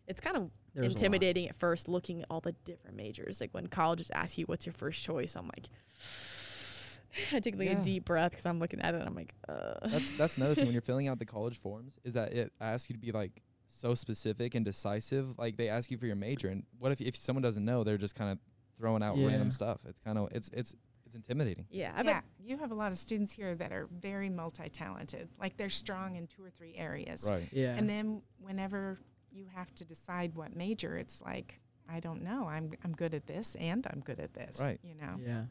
It's 0.07 0.21
kind 0.21 0.37
of 0.37 0.51
There's 0.75 0.87
a 0.87 0.89
lot. 0.89 0.97
intimidating 0.97 1.49
at 1.49 1.57
first 1.57 1.89
looking 1.89 2.21
at 2.23 2.27
all 2.31 2.41
the 2.41 2.53
different 2.65 2.97
majors. 2.97 3.41
Like 3.41 3.53
when 3.53 3.67
colleges 3.69 4.11
ask 4.15 4.37
you 4.39 4.45
what's 4.47 4.67
your 4.67 4.73
first 4.73 5.03
choice, 5.05 5.37
I'm 5.37 5.47
like 5.47 5.69
I 7.33 7.41
take 7.41 7.57
like 7.57 7.69
Yeah. 7.69 7.79
a 7.81 7.83
deep 7.83 8.05
breath 8.07 8.33
because 8.33 8.47
I'm 8.47 8.59
looking 8.59 8.81
at 8.81 8.95
it 8.95 8.99
and 8.99 9.09
I'm 9.09 9.15
like, 9.15 9.35
uh. 9.49 9.75
That's 9.89 10.13
that's 10.13 10.37
another 10.37 10.55
thing 10.55 10.65
when 10.67 10.73
you're 10.73 10.83
filling 10.91 11.09
out 11.09 11.19
the 11.19 11.27
college 11.27 11.59
forms 11.59 11.97
is 12.05 12.15
that 12.15 12.33
it 12.33 12.53
asks 12.61 12.91
you 12.91 12.95
to 12.95 13.01
be 13.01 13.13
like 13.13 13.43
so 13.75 13.95
specific 13.95 14.55
and 14.55 14.65
decisive. 14.65 15.39
Like 15.39 15.57
they 15.57 15.69
ask 15.69 15.91
you 15.91 15.99
for 15.99 16.07
your 16.07 16.17
major, 16.17 16.49
and 16.49 16.65
what 16.79 16.93
if 16.93 17.01
if 17.01 17.17
someone 17.17 17.43
doesn't 17.43 17.65
know, 17.65 17.85
they're 17.85 17.99
just 17.99 18.15
kind 18.15 18.31
of 18.33 18.39
throwing 18.79 19.03
out 19.03 19.17
Yeah. 19.17 19.29
random 19.29 19.51
stuff. 19.51 19.81
It's 19.89 20.01
kind 20.01 20.19
of 20.19 20.29
it's 20.33 20.49
it's 20.53 20.75
it's 21.07 21.15
intimidating. 21.15 21.67
yeah, 21.71 21.93
I 21.95 22.03
yeah, 22.03 22.21
you 22.43 22.57
have 22.59 22.71
a 22.71 22.75
lot 22.75 22.91
of 22.93 22.99
students 22.99 23.33
here 23.33 23.55
that 23.57 23.73
are 23.73 23.89
very 23.93 24.31
multi-talented. 24.31 25.29
Like 25.39 25.57
they're 25.57 25.69
strong 25.69 26.17
in 26.17 26.27
two 26.27 26.43
or 26.43 26.51
three 26.51 26.75
areas. 26.77 27.29
Right. 27.31 27.47
Yeah. 27.53 27.75
And 27.77 27.89
then 27.89 28.23
whenever 28.39 28.99
you 29.31 29.47
have 29.55 29.75
to 29.75 29.85
decide 29.85 30.35
what 30.35 30.57
major, 30.57 30.97
it's 30.97 31.21
like, 31.21 31.61
I 31.89 32.01
don't 32.01 32.23
know. 32.23 32.47
I'm, 32.49 32.73
I'm 32.85 32.93
good 32.93 33.13
at 33.15 33.27
this 33.27 33.55
and 33.57 33.87
I'm 33.93 34.01
good 34.01 34.19
at 34.19 34.33
this. 34.33 34.59
Right. 34.61 34.81
You 34.83 34.95
know? 34.95 35.17
yeah. 35.25 35.43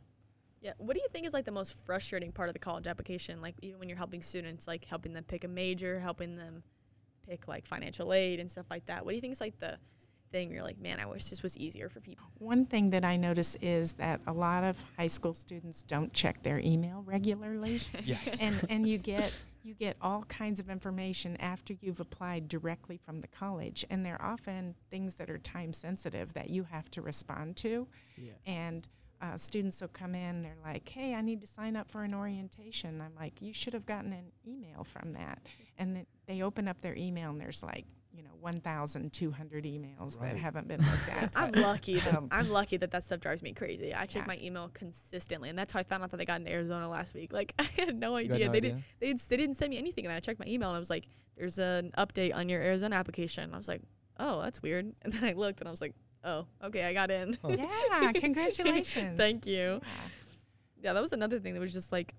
Yeah. 0.62 0.71
What 0.77 0.95
do 0.95 1.01
you 1.01 1.09
think 1.12 1.27
is 1.27 1.33
like 1.33 1.45
the 1.45 1.51
most 1.51 1.75
frustrating 1.86 2.31
part 2.31 2.49
of 2.49 2.53
the 2.53 2.59
college 2.59 2.88
application? 2.88 3.41
Like 3.41 3.55
even 3.62 3.79
when 3.79 3.89
you're 3.89 3.97
helping 3.97 4.21
students, 4.21 4.67
like 4.67 4.86
helping 4.86 5.13
them 5.13 5.25
pick 5.25 5.43
a 5.43 5.47
major, 5.49 5.99
helping 5.99 6.36
them 6.38 6.63
pick 7.27 7.47
like 7.47 7.65
financial 7.65 8.13
aid 8.13 8.39
and 8.39 8.49
stuff 8.49 8.65
like 8.69 8.86
that. 8.88 9.03
What 9.05 9.12
do 9.12 9.15
you 9.15 9.21
think 9.21 9.33
is 9.33 9.41
like 9.41 9.59
the 9.59 9.77
thing 10.31 10.47
where 10.49 10.55
you're 10.55 10.63
like, 10.63 10.79
man, 10.79 10.99
I 10.99 11.05
wish 11.05 11.25
this 11.27 11.43
was 11.43 11.57
easier 11.57 11.89
for 11.89 11.99
people? 11.99 12.25
One 12.39 12.65
thing 12.65 12.89
that 12.91 13.05
I 13.05 13.15
notice 13.17 13.55
is 13.62 13.93
that 13.93 14.19
a 14.27 14.33
lot 14.33 14.63
of 14.63 14.83
high 14.97 15.07
school 15.07 15.33
students 15.33 15.83
don't 15.83 16.12
check 16.13 16.41
their 16.43 16.59
email 16.59 17.03
regularly. 17.05 17.79
Yes. 18.03 18.38
and 18.41 18.65
and 18.69 18.88
you 18.88 18.97
get 18.97 19.33
you 19.63 19.73
get 19.73 19.95
all 20.01 20.23
kinds 20.25 20.59
of 20.59 20.69
information 20.69 21.38
after 21.38 21.73
you've 21.79 22.01
applied 22.01 22.49
directly 22.49 22.97
from 22.97 23.21
the 23.21 23.27
college 23.29 23.86
and 23.89 24.05
they're 24.05 24.21
often 24.21 24.75
things 24.89 25.15
that 25.15 25.29
are 25.29 25.38
time 25.38 25.71
sensitive 25.71 26.33
that 26.33 26.49
you 26.49 26.63
have 26.63 26.91
to 26.91 27.01
respond 27.01 27.55
to 27.57 27.88
Yeah. 28.17 28.31
and 28.45 28.86
uh, 29.23 29.38
students 29.38 29.79
will 29.81 29.88
come 29.88 30.13
in 30.15 30.43
they're 30.43 30.57
like 30.65 30.88
hey 30.89 31.15
i 31.15 31.21
need 31.21 31.39
to 31.41 31.47
sign 31.47 31.75
up 31.77 31.89
for 31.89 32.03
an 32.03 32.13
orientation 32.13 32.99
i'm 33.01 33.15
like 33.15 33.41
you 33.41 33.53
should 33.53 33.73
have 33.73 33.86
gotten 33.86 34.12
an 34.13 34.25
email 34.45 34.83
from 34.83 35.13
that 35.13 35.39
and 35.77 35.95
th- 35.95 36.07
they 36.27 36.41
open 36.43 36.67
up 36.67 36.79
their 36.81 36.95
email 36.95 37.29
and 37.31 37.39
there's 37.39 37.63
like 37.63 37.86
you 38.12 38.21
know 38.21 38.29
1200 38.41 39.63
emails 39.65 40.19
that 40.19 40.36
haven't 40.38 40.67
been 40.67 40.79
looked 40.81 41.09
at 41.09 41.31
I'm 41.36 41.51
lucky 41.53 41.99
that 41.99 42.15
Um, 42.15 42.27
I'm 42.31 42.49
lucky 42.49 42.77
that 42.77 42.91
that 42.91 43.03
stuff 43.03 43.19
drives 43.19 43.41
me 43.41 43.53
crazy. 43.53 43.93
I 43.93 44.05
check 44.05 44.23
Yeah. 44.23 44.36
my 44.36 44.39
email 44.41 44.69
consistently, 44.73 45.49
and 45.49 45.57
that's 45.57 45.73
how 45.73 45.79
I 45.79 45.83
found 45.83 46.03
out 46.03 46.12
that 46.12 46.19
I 46.21 46.25
got 46.25 46.39
into 46.39 46.51
Arizona 46.51 46.89
last 46.89 47.13
week. 47.13 47.33
Like 47.33 47.53
I 47.59 47.63
had 47.77 47.95
no 47.99 48.15
idea. 48.15 48.33
had 48.33 48.41
no 48.47 48.51
they 48.51 48.57
idea? 48.57 48.62
didn't. 48.62 48.83
They, 48.99 49.13
they 49.13 49.38
didn't 49.38 49.55
send 49.55 49.71
me 49.71 49.77
anything, 49.77 50.05
and 50.05 50.09
then 50.12 50.17
I 50.17 50.19
checked 50.19 50.39
my 50.39 50.45
email, 50.47 50.69
and 50.69 50.75
I 50.75 50.79
was 50.79 50.89
like, 50.89 51.05
"There's 51.38 51.57
an 51.59 51.91
update 51.97 52.36
on 52.36 52.49
your 52.49 52.62
Arizona 52.62 52.95
application." 52.97 53.45
And 53.45 53.55
I 53.55 53.57
was 53.57 53.67
like, 53.67 53.81
"Oh, 54.19 54.41
that's 54.41 54.62
weird." 54.62 54.93
And 55.01 55.13
then 55.13 55.23
I 55.23 55.33
looked, 55.33 55.59
and 55.62 55.67
I 55.67 55.71
was 55.71 55.81
like, 55.81 55.95
"Oh, 56.23 56.45
okay, 56.63 56.83
I 56.83 56.93
got 56.93 57.12
in." 57.12 57.38
yeah 57.47 58.12
congratulations 58.15 59.17
Thank 59.17 59.45
you. 59.45 59.81
Yeah. 59.81 59.89
Yeah, 60.81 60.93
that 60.93 61.01
was 61.01 61.13
another 61.13 61.39
thing 61.39 61.53
that 61.53 61.62
was 61.62 61.71
just 61.71 61.91
like 61.91 62.13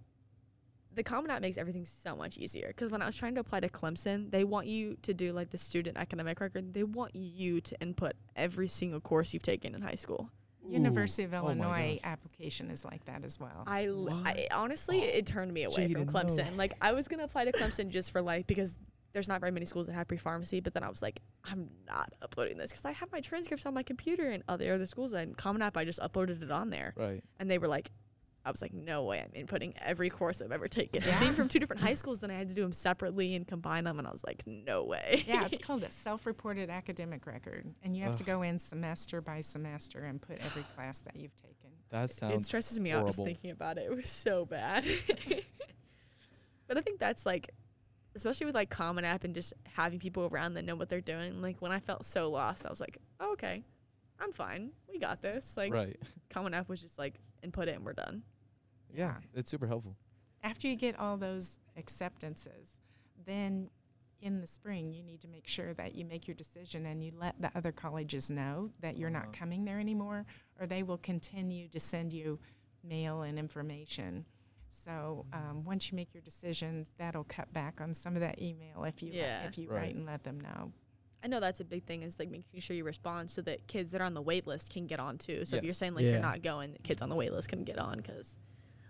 the 0.94 1.02
Common 1.02 1.30
App 1.30 1.42
makes 1.42 1.58
everything 1.58 1.84
so 1.84 2.16
much 2.16 2.38
easier. 2.38 2.68
Because 2.68 2.90
when 2.90 3.02
I 3.02 3.06
was 3.06 3.16
trying 3.16 3.34
to 3.34 3.40
apply 3.40 3.60
to 3.60 3.68
Clemson, 3.68 4.30
they 4.30 4.44
want 4.44 4.66
you 4.66 4.96
to 5.02 5.12
do 5.12 5.32
like 5.32 5.50
the 5.50 5.58
student 5.58 5.96
academic 5.96 6.40
record. 6.40 6.72
They 6.72 6.84
want 6.84 7.14
you 7.14 7.60
to 7.60 7.80
input 7.80 8.12
every 8.36 8.68
single 8.68 9.00
course 9.00 9.34
you've 9.34 9.42
taken 9.42 9.74
in 9.74 9.82
high 9.82 9.96
school. 9.96 10.30
University 10.66 11.24
of 11.24 11.34
oh 11.34 11.38
Illinois 11.38 11.98
gosh. 12.02 12.10
application 12.10 12.70
is 12.70 12.84
like 12.84 13.04
that 13.04 13.22
as 13.22 13.38
well. 13.38 13.64
I 13.66 14.48
honestly, 14.50 15.00
it 15.02 15.26
turned 15.26 15.52
me 15.52 15.64
away 15.64 15.92
from 15.92 16.06
Clemson. 16.06 16.52
no. 16.52 16.56
Like 16.56 16.72
I 16.80 16.92
was 16.92 17.08
gonna 17.08 17.24
apply 17.24 17.44
to 17.44 17.52
Clemson 17.52 17.90
just 17.90 18.12
for 18.12 18.22
life 18.22 18.46
because 18.46 18.76
there's 19.12 19.28
not 19.28 19.40
very 19.40 19.52
many 19.52 19.66
schools 19.66 19.86
that 19.86 19.92
have 19.92 20.08
pre-pharmacy. 20.08 20.60
But 20.60 20.74
then 20.74 20.82
I 20.82 20.88
was 20.88 21.02
like, 21.02 21.20
I'm 21.44 21.68
not 21.86 22.12
uploading 22.22 22.56
this 22.58 22.70
because 22.70 22.84
I 22.84 22.92
have 22.92 23.12
my 23.12 23.20
transcripts 23.20 23.66
on 23.66 23.74
my 23.74 23.82
computer 23.82 24.30
and 24.30 24.42
other 24.48 24.72
other 24.74 24.86
schools 24.86 25.12
and 25.12 25.36
Common 25.36 25.62
App. 25.62 25.76
I 25.76 25.84
just 25.84 26.00
uploaded 26.00 26.42
it 26.42 26.50
on 26.50 26.70
there, 26.70 26.94
Right. 26.96 27.22
and 27.38 27.50
they 27.50 27.58
were 27.58 27.68
like. 27.68 27.90
I 28.46 28.50
was 28.50 28.60
like, 28.60 28.74
no 28.74 29.04
way, 29.04 29.22
I'm 29.24 29.46
inputting 29.46 29.72
every 29.80 30.10
course 30.10 30.42
I've 30.42 30.52
ever 30.52 30.68
taken. 30.68 31.02
Yeah. 31.02 31.18
being 31.20 31.32
from 31.32 31.48
two 31.48 31.58
different 31.58 31.80
high 31.80 31.94
schools, 31.94 32.20
then 32.20 32.30
I 32.30 32.34
had 32.34 32.48
to 32.50 32.54
do 32.54 32.60
them 32.60 32.74
separately 32.74 33.34
and 33.36 33.48
combine 33.48 33.84
them, 33.84 33.98
and 33.98 34.06
I 34.06 34.10
was 34.10 34.22
like, 34.22 34.42
no 34.46 34.84
way. 34.84 35.24
yeah, 35.26 35.46
it's 35.46 35.56
called 35.66 35.82
a 35.82 35.90
self-reported 35.90 36.68
academic 36.68 37.26
record, 37.26 37.64
and 37.82 37.96
you 37.96 38.02
have 38.04 38.16
to 38.16 38.22
go 38.22 38.42
in 38.42 38.58
semester 38.58 39.22
by 39.22 39.40
semester 39.40 40.04
and 40.04 40.20
put 40.20 40.40
every 40.44 40.62
class 40.74 40.98
that 40.98 41.16
you've 41.16 41.34
taken. 41.38 41.70
That 41.88 42.10
sounds. 42.10 42.32
it 42.32 42.34
sounds 42.34 42.46
stresses 42.48 42.78
me 42.78 42.90
out 42.90 43.06
just 43.06 43.24
thinking 43.24 43.50
about 43.50 43.78
it. 43.78 43.84
It 43.90 43.96
was 43.96 44.10
so 44.10 44.44
bad. 44.44 44.84
but 46.68 46.76
I 46.76 46.82
think 46.82 46.98
that's 46.98 47.24
like, 47.24 47.48
especially 48.14 48.46
with 48.46 48.54
like 48.54 48.70
Common 48.70 49.04
App 49.04 49.24
and 49.24 49.34
just 49.34 49.52
having 49.64 49.98
people 49.98 50.28
around 50.32 50.54
that 50.54 50.64
know 50.64 50.76
what 50.76 50.88
they're 50.88 51.00
doing. 51.00 51.40
Like 51.42 51.60
when 51.60 51.72
I 51.72 51.80
felt 51.80 52.04
so 52.04 52.30
lost, 52.30 52.64
I 52.66 52.70
was 52.70 52.80
like, 52.80 52.98
oh, 53.20 53.32
okay, 53.32 53.64
I'm 54.20 54.32
fine. 54.32 54.70
We 54.90 54.98
got 54.98 55.20
this. 55.22 55.56
Like 55.56 55.72
right. 55.72 55.96
Common 56.30 56.54
App 56.54 56.68
was 56.68 56.80
just 56.80 56.98
like 56.98 57.14
input 57.42 57.68
it 57.68 57.76
and 57.76 57.84
we're 57.84 57.92
done. 57.92 58.22
Yeah, 58.92 59.14
it's 59.34 59.50
super 59.50 59.66
helpful. 59.66 59.96
After 60.42 60.68
you 60.68 60.76
get 60.76 60.98
all 60.98 61.16
those 61.16 61.58
acceptances, 61.76 62.80
then 63.26 63.70
in 64.20 64.40
the 64.40 64.46
spring 64.46 64.92
you 64.92 65.02
need 65.02 65.20
to 65.20 65.28
make 65.28 65.46
sure 65.46 65.74
that 65.74 65.94
you 65.94 66.04
make 66.04 66.26
your 66.28 66.34
decision 66.34 66.86
and 66.86 67.02
you 67.02 67.12
let 67.18 67.34
the 67.40 67.50
other 67.54 67.72
colleges 67.72 68.30
know 68.30 68.70
that 68.80 68.96
you're 68.96 69.10
Uh-huh. 69.10 69.24
not 69.24 69.32
coming 69.32 69.64
there 69.64 69.80
anymore, 69.80 70.24
or 70.60 70.66
they 70.66 70.82
will 70.82 70.98
continue 70.98 71.68
to 71.68 71.80
send 71.80 72.12
you 72.12 72.38
mail 72.82 73.22
and 73.22 73.38
information. 73.38 74.24
So 74.74 75.24
um, 75.32 75.64
once 75.64 75.90
you 75.90 75.96
make 75.96 76.12
your 76.14 76.22
decision, 76.22 76.86
that'll 76.98 77.24
cut 77.24 77.52
back 77.52 77.80
on 77.80 77.94
some 77.94 78.14
of 78.16 78.20
that 78.20 78.40
email 78.42 78.84
if 78.84 79.02
you 79.02 79.12
Yeah. 79.12 79.46
if 79.46 79.56
you 79.58 79.68
Right. 79.68 79.76
write 79.82 79.94
and 79.94 80.04
let 80.06 80.24
them 80.24 80.40
know. 80.40 80.72
I 81.22 81.26
know 81.26 81.40
that's 81.40 81.60
a 81.60 81.64
big 81.64 81.84
thing 81.86 82.02
is 82.02 82.18
like 82.18 82.30
making 82.30 82.60
sure 82.60 82.76
you 82.76 82.84
respond 82.84 83.30
so 83.30 83.40
that 83.42 83.66
kids 83.66 83.92
that 83.92 84.00
are 84.02 84.04
on 84.04 84.12
the 84.14 84.20
wait 84.20 84.46
list 84.46 84.70
can 84.72 84.86
get 84.86 85.00
on 85.00 85.16
too. 85.16 85.44
So 85.46 85.56
if 85.56 85.64
you're 85.64 85.72
saying 85.72 85.94
like 85.94 86.04
Yeah. 86.04 86.10
you're 86.12 86.20
not 86.20 86.42
going, 86.42 86.72
the 86.72 86.78
kids 86.80 87.00
on 87.00 87.08
the 87.08 87.14
wait 87.16 87.32
list 87.32 87.48
can 87.48 87.64
get 87.64 87.78
on 87.78 87.96
because 87.96 88.36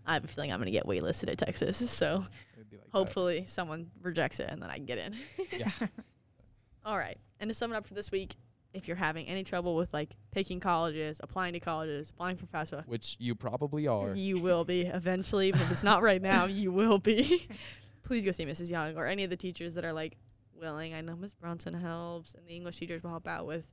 I 0.07 0.15
have 0.15 0.25
a 0.25 0.29
feeling 0.29 0.53
I'm 0.53 0.59
going 0.59 0.67
to 0.67 0.73
get 0.73 0.85
waitlisted 0.85 1.31
at 1.31 1.39
Texas. 1.39 1.79
So 1.91 2.27
It'd 2.55 2.69
be 2.71 2.77
like 2.77 2.87
that. 2.87 2.91
hopefully 2.93 3.45
someone 3.45 3.91
rejects 4.03 4.41
it 4.41 4.49
and 4.51 4.61
then 4.61 4.69
I 4.71 4.77
can 4.77 4.85
get 4.87 4.99
in. 4.99 5.15
Yeah. 5.57 5.71
All 6.85 6.99
right. 6.99 7.19
And 7.41 7.49
to 7.51 7.55
sum 7.55 7.73
it 7.73 7.77
up 7.77 7.87
for 7.87 7.95
this 7.95 8.11
week, 8.11 8.35
if 8.75 8.89
you're 8.89 8.97
having 8.97 9.27
any 9.27 9.45
trouble 9.45 9.77
with 9.77 9.93
like 9.95 10.11
picking 10.33 10.61
colleges, 10.61 11.21
applying 11.23 11.53
to 11.55 11.61
colleges, 11.61 12.11
applying 12.11 12.37
for 12.37 12.47
FAFSA, 12.47 12.87
Which 12.87 13.17
you 13.19 13.35
probably 13.35 13.87
are. 13.87 14.15
you 14.15 14.39
will 14.43 14.65
be 14.65 14.83
eventually. 14.83 15.53
But 15.53 15.63
if 15.63 15.71
it's 15.71 15.85
not 15.85 16.03
right 16.03 16.21
now, 16.21 16.47
you 16.47 16.73
will 16.73 16.99
be. 16.99 17.49
Please 18.03 18.25
go 18.25 18.33
see 18.33 18.45
Mrs. 18.45 18.71
Young 18.71 18.97
or 18.97 19.07
any 19.07 19.25
of 19.25 19.31
the 19.31 19.37
teachers 19.37 19.77
that 19.77 19.85
are 19.85 19.93
like 19.93 20.17
willing. 20.61 20.93
I 20.93 21.01
know 21.01 21.17
Miss 21.17 21.33
Bronson 21.33 21.73
helps, 21.73 22.35
and 22.35 22.47
the 22.47 22.55
English 22.55 22.79
teachers 22.79 23.03
will 23.03 23.11
help 23.11 23.27
out 23.27 23.47
with. 23.47 23.65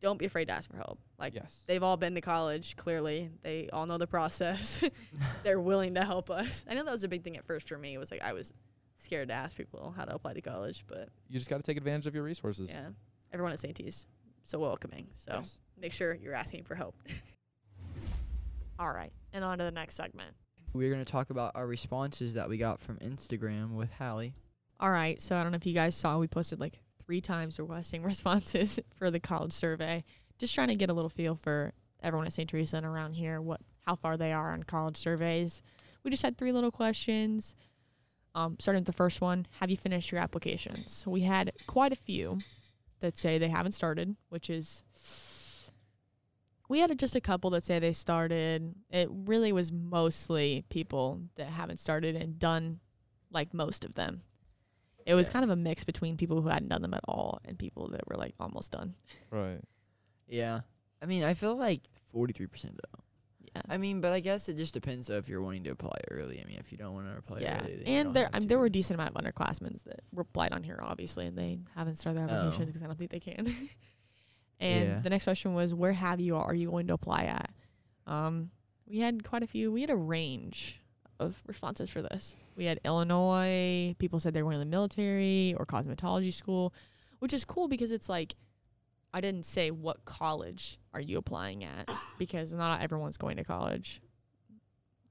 Don't 0.00 0.18
be 0.18 0.24
afraid 0.24 0.46
to 0.46 0.52
ask 0.52 0.70
for 0.70 0.76
help. 0.76 0.98
Like 1.18 1.34
yes. 1.34 1.62
they've 1.66 1.82
all 1.82 1.96
been 1.96 2.14
to 2.14 2.20
college. 2.20 2.74
Clearly, 2.76 3.30
they 3.42 3.68
all 3.72 3.86
know 3.86 3.98
the 3.98 4.06
process. 4.06 4.82
They're 5.44 5.60
willing 5.60 5.94
to 5.94 6.04
help 6.04 6.30
us. 6.30 6.64
I 6.68 6.74
know 6.74 6.84
that 6.84 6.90
was 6.90 7.04
a 7.04 7.08
big 7.08 7.22
thing 7.22 7.36
at 7.36 7.44
first 7.44 7.68
for 7.68 7.76
me. 7.78 7.94
It 7.94 7.98
was 7.98 8.10
like 8.10 8.22
I 8.22 8.32
was 8.32 8.52
scared 8.96 9.28
to 9.28 9.34
ask 9.34 9.56
people 9.56 9.94
how 9.96 10.04
to 10.06 10.14
apply 10.14 10.34
to 10.34 10.40
college, 10.40 10.84
but 10.86 11.08
you 11.28 11.38
just 11.38 11.50
got 11.50 11.58
to 11.58 11.62
take 11.62 11.76
advantage 11.76 12.06
of 12.06 12.14
your 12.14 12.24
resources. 12.24 12.70
yeah, 12.70 12.88
everyone 13.32 13.52
at 13.52 13.58
St. 13.58 13.76
T's 13.76 14.06
so 14.42 14.58
welcoming. 14.58 15.08
So 15.14 15.32
Yes. 15.34 15.58
make 15.80 15.92
sure 15.92 16.14
you're 16.14 16.34
asking 16.34 16.64
for 16.64 16.74
help. 16.74 16.96
all 18.78 18.92
right, 18.92 19.12
and 19.32 19.44
on 19.44 19.58
to 19.58 19.64
the 19.64 19.70
next 19.70 19.94
segment. 19.94 20.34
We're 20.72 20.90
going 20.92 21.04
to 21.04 21.10
talk 21.10 21.30
about 21.30 21.52
our 21.56 21.66
responses 21.66 22.34
that 22.34 22.48
we 22.48 22.56
got 22.56 22.80
from 22.80 22.96
Instagram 22.98 23.72
with 23.74 23.90
Hallie. 23.92 24.34
All 24.78 24.90
right. 24.90 25.20
So 25.20 25.36
I 25.36 25.42
don't 25.42 25.50
know 25.50 25.56
if 25.56 25.66
you 25.66 25.74
guys 25.74 25.96
saw, 25.96 26.16
we 26.18 26.28
posted 26.28 26.60
like 26.60 26.78
three 27.04 27.20
times 27.20 27.58
requesting 27.58 28.02
responses 28.04 28.78
for 28.94 29.10
the 29.10 29.18
college 29.18 29.52
survey. 29.52 30.04
Just 30.38 30.54
trying 30.54 30.68
to 30.68 30.76
get 30.76 30.88
a 30.88 30.92
little 30.92 31.10
feel 31.10 31.34
for 31.34 31.72
everyone 32.02 32.26
at 32.28 32.32
St. 32.32 32.48
Teresa 32.48 32.76
and 32.76 32.86
around 32.86 33.14
here, 33.14 33.40
what 33.40 33.60
how 33.84 33.96
far 33.96 34.16
they 34.16 34.32
are 34.32 34.52
on 34.52 34.62
college 34.62 34.96
surveys. 34.96 35.60
We 36.04 36.10
just 36.10 36.22
had 36.22 36.38
three 36.38 36.52
little 36.52 36.70
questions. 36.70 37.54
Um, 38.36 38.56
starting 38.60 38.82
with 38.82 38.86
the 38.86 38.92
first 38.92 39.20
one, 39.20 39.48
have 39.58 39.70
you 39.70 39.76
finished 39.76 40.12
your 40.12 40.20
applications? 40.20 40.92
So 40.92 41.10
we 41.10 41.22
had 41.22 41.50
quite 41.66 41.92
a 41.92 41.96
few 41.96 42.38
that 43.00 43.16
say 43.18 43.38
they 43.38 43.48
haven't 43.48 43.72
started, 43.72 44.16
which 44.28 44.48
is 44.50 44.82
we 46.68 46.78
had 46.78 46.96
just 46.98 47.16
a 47.16 47.20
couple 47.20 47.50
that 47.50 47.64
say 47.64 47.78
they 47.78 47.92
started. 47.92 48.74
It 48.90 49.08
really 49.10 49.52
was 49.52 49.72
mostly 49.72 50.64
people 50.68 51.20
that 51.36 51.48
haven't 51.48 51.78
started 51.78 52.14
and 52.16 52.38
done 52.38 52.80
like 53.30 53.52
most 53.52 53.84
of 53.84 53.94
them. 53.94 54.22
It 55.06 55.14
was 55.14 55.28
Yeah. 55.28 55.32
kind 55.32 55.44
of 55.44 55.50
a 55.50 55.56
mix 55.56 55.82
between 55.82 56.16
people 56.16 56.40
who 56.42 56.48
hadn't 56.48 56.68
done 56.68 56.82
them 56.82 56.94
at 56.94 57.04
all 57.08 57.40
and 57.44 57.58
people 57.58 57.88
that 57.88 58.06
were 58.06 58.16
like 58.16 58.34
almost 58.38 58.70
done. 58.72 58.94
Right. 59.30 59.60
Yeah. 60.28 60.60
I 61.02 61.06
mean, 61.06 61.24
I 61.24 61.34
feel 61.34 61.56
like 61.56 61.80
43% 62.14 62.76
though. 62.76 63.02
Yeah. 63.56 63.62
I 63.68 63.78
mean, 63.78 64.00
but 64.00 64.12
I 64.12 64.20
guess 64.20 64.48
it 64.48 64.56
just 64.56 64.74
depends 64.74 65.08
though 65.08 65.16
if 65.16 65.28
you're 65.28 65.42
wanting 65.42 65.64
to 65.64 65.70
apply 65.70 65.98
early. 66.10 66.40
I 66.40 66.44
mean, 66.46 66.58
if 66.60 66.70
you 66.70 66.78
don't 66.78 66.94
want 66.94 67.06
to 67.08 67.18
apply 67.18 67.40
yeah. 67.40 67.60
early, 67.62 67.82
And 67.86 68.14
there 68.14 68.30
um, 68.32 68.42
there 68.44 68.58
were 68.58 68.66
a 68.66 68.70
decent 68.70 68.98
amount 69.00 69.16
of 69.16 69.22
underclassmen 69.24 69.82
that 69.84 70.00
replied 70.14 70.52
on 70.52 70.62
here 70.62 70.78
obviously 70.82 71.26
and 71.26 71.36
they 71.36 71.58
haven't 71.74 71.96
started 71.96 72.18
their 72.20 72.28
Oh. 72.28 72.32
applications 72.38 72.66
because 72.66 72.82
I 72.82 72.86
don't 72.86 72.96
think 72.98 73.10
they 73.10 73.20
can. 73.20 73.46
and 74.60 74.88
Yeah. 74.88 75.00
the 75.00 75.10
next 75.10 75.24
question 75.24 75.54
was 75.54 75.74
where 75.74 75.92
have 75.92 76.20
you 76.20 76.36
are 76.36 76.54
you 76.54 76.70
going 76.70 76.86
to 76.88 76.92
apply 76.94 77.24
at? 77.24 77.50
Um 78.06 78.50
we 78.86 78.98
had 78.98 79.22
quite 79.24 79.42
a 79.42 79.46
few. 79.46 79.70
We 79.70 79.80
had 79.82 79.90
a 79.90 79.96
range 79.96 80.80
of 81.20 81.36
responses 81.46 81.88
for 81.90 82.02
this. 82.02 82.34
We 82.56 82.64
had 82.64 82.80
Illinois, 82.84 83.94
people 83.98 84.18
said 84.20 84.32
they 84.34 84.42
were 84.42 84.52
in 84.52 84.58
the 84.58 84.64
military 84.66 85.54
or 85.58 85.66
cosmetology 85.66 86.32
school, 86.32 86.72
which 87.20 87.32
is 87.32 87.44
cool 87.44 87.68
because 87.68 87.92
it's 87.92 88.08
like 88.08 88.34
I 89.12 89.20
didn't 89.20 89.44
say 89.44 89.70
what 89.70 90.04
college 90.04 90.78
are 90.94 91.00
you 91.00 91.18
applying 91.18 91.64
at 91.64 91.88
because 92.18 92.52
not 92.52 92.80
everyone's 92.80 93.16
going 93.16 93.36
to 93.38 93.44
college. 93.44 94.00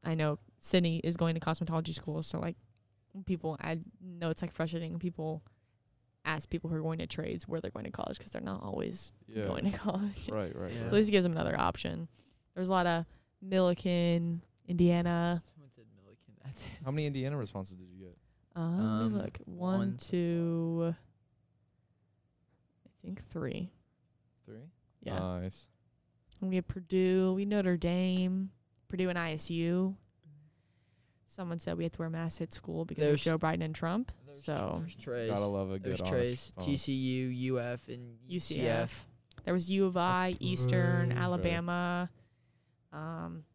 I 0.05 0.15
know 0.15 0.39
Sydney 0.59 0.99
is 1.03 1.17
going 1.17 1.35
to 1.35 1.41
cosmetology 1.41 1.93
school, 1.93 2.21
so 2.23 2.39
like 2.39 2.55
people 3.25 3.57
I 3.61 3.79
know 4.01 4.29
it's 4.29 4.41
like 4.41 4.53
frustrating 4.53 4.91
when 4.91 4.99
people 4.99 5.43
ask 6.25 6.49
people 6.49 6.69
who 6.69 6.75
are 6.77 6.81
going 6.81 6.99
to 6.99 7.07
trades 7.07 7.47
where 7.47 7.59
they're 7.59 7.71
going 7.71 7.85
to 7.85 7.91
college 7.91 8.17
because 8.17 8.31
they're 8.31 8.41
not 8.41 8.61
always 8.63 9.11
Yeah. 9.27 9.45
going 9.45 9.69
to 9.69 9.77
college. 9.77 10.29
Right. 10.29 10.55
Right. 10.55 10.71
Yeah. 10.71 10.81
So 10.81 10.85
at 10.87 10.93
least 10.93 11.09
it 11.09 11.11
gives 11.13 11.23
them 11.23 11.31
another 11.33 11.59
option. 11.59 12.07
There's 12.55 12.69
a 12.69 12.71
lot 12.71 12.87
of 12.87 13.05
Millikin, 13.45 14.39
Indiana. 14.67 15.41
Someone 15.55 15.71
said 15.75 15.85
Millikin. 15.97 16.43
That's 16.45 16.63
it. 16.63 16.69
How 16.85 16.91
many 16.91 17.05
Indiana 17.07 17.37
responses 17.37 17.77
did 17.77 17.87
you 17.89 18.05
get? 18.05 18.17
Um, 18.55 18.77
let 18.77 18.83
Um, 19.05 19.13
me 19.13 19.19
look. 19.21 19.37
One, 19.45 19.77
one, 19.79 19.97
two, 19.97 20.93
I 22.85 22.89
think 23.05 23.21
three. 23.29 23.71
Three. 24.49 24.69
Yeah. 25.03 25.19
Nice. 25.19 25.67
we 26.41 26.55
have 26.55 26.67
Purdue, 26.67 27.33
we 27.33 27.45
Notre 27.45 27.77
Dame, 27.77 28.49
Purdue 28.87 29.09
and 29.09 29.17
ISU. 29.19 29.95
Someone 31.27 31.59
said 31.59 31.77
we 31.77 31.83
have 31.83 31.91
to 31.93 31.99
wear 31.99 32.09
masks 32.09 32.41
at 32.41 32.53
school 32.53 32.85
because 32.85 33.03
There's- 33.03 33.19
of 33.21 33.23
Joe 33.23 33.37
Biden 33.37 33.63
and 33.63 33.75
Trump. 33.75 34.11
There's- 34.25 34.43
So 34.43 34.77
there's 34.79 34.95
Trace. 34.95 35.29
Gotta 35.29 35.45
love 35.45 35.69
a 35.69 35.73
good 35.77 35.83
There's 35.89 36.01
honest 36.01 36.13
Trace, 36.13 36.47
response. 36.57 36.65
TCU, 36.67 37.29
UF, 37.31 37.87
and 37.89 38.17
UCF. 38.27 38.57
UCF. 38.57 39.05
there 39.43 39.53
was 39.53 39.69
U 39.69 39.85
of 39.85 39.95
I, 39.95 40.35
Eastern, 40.39 41.09
Right. 41.09 41.17
Alabama, 41.17 42.09
um, 42.91 43.45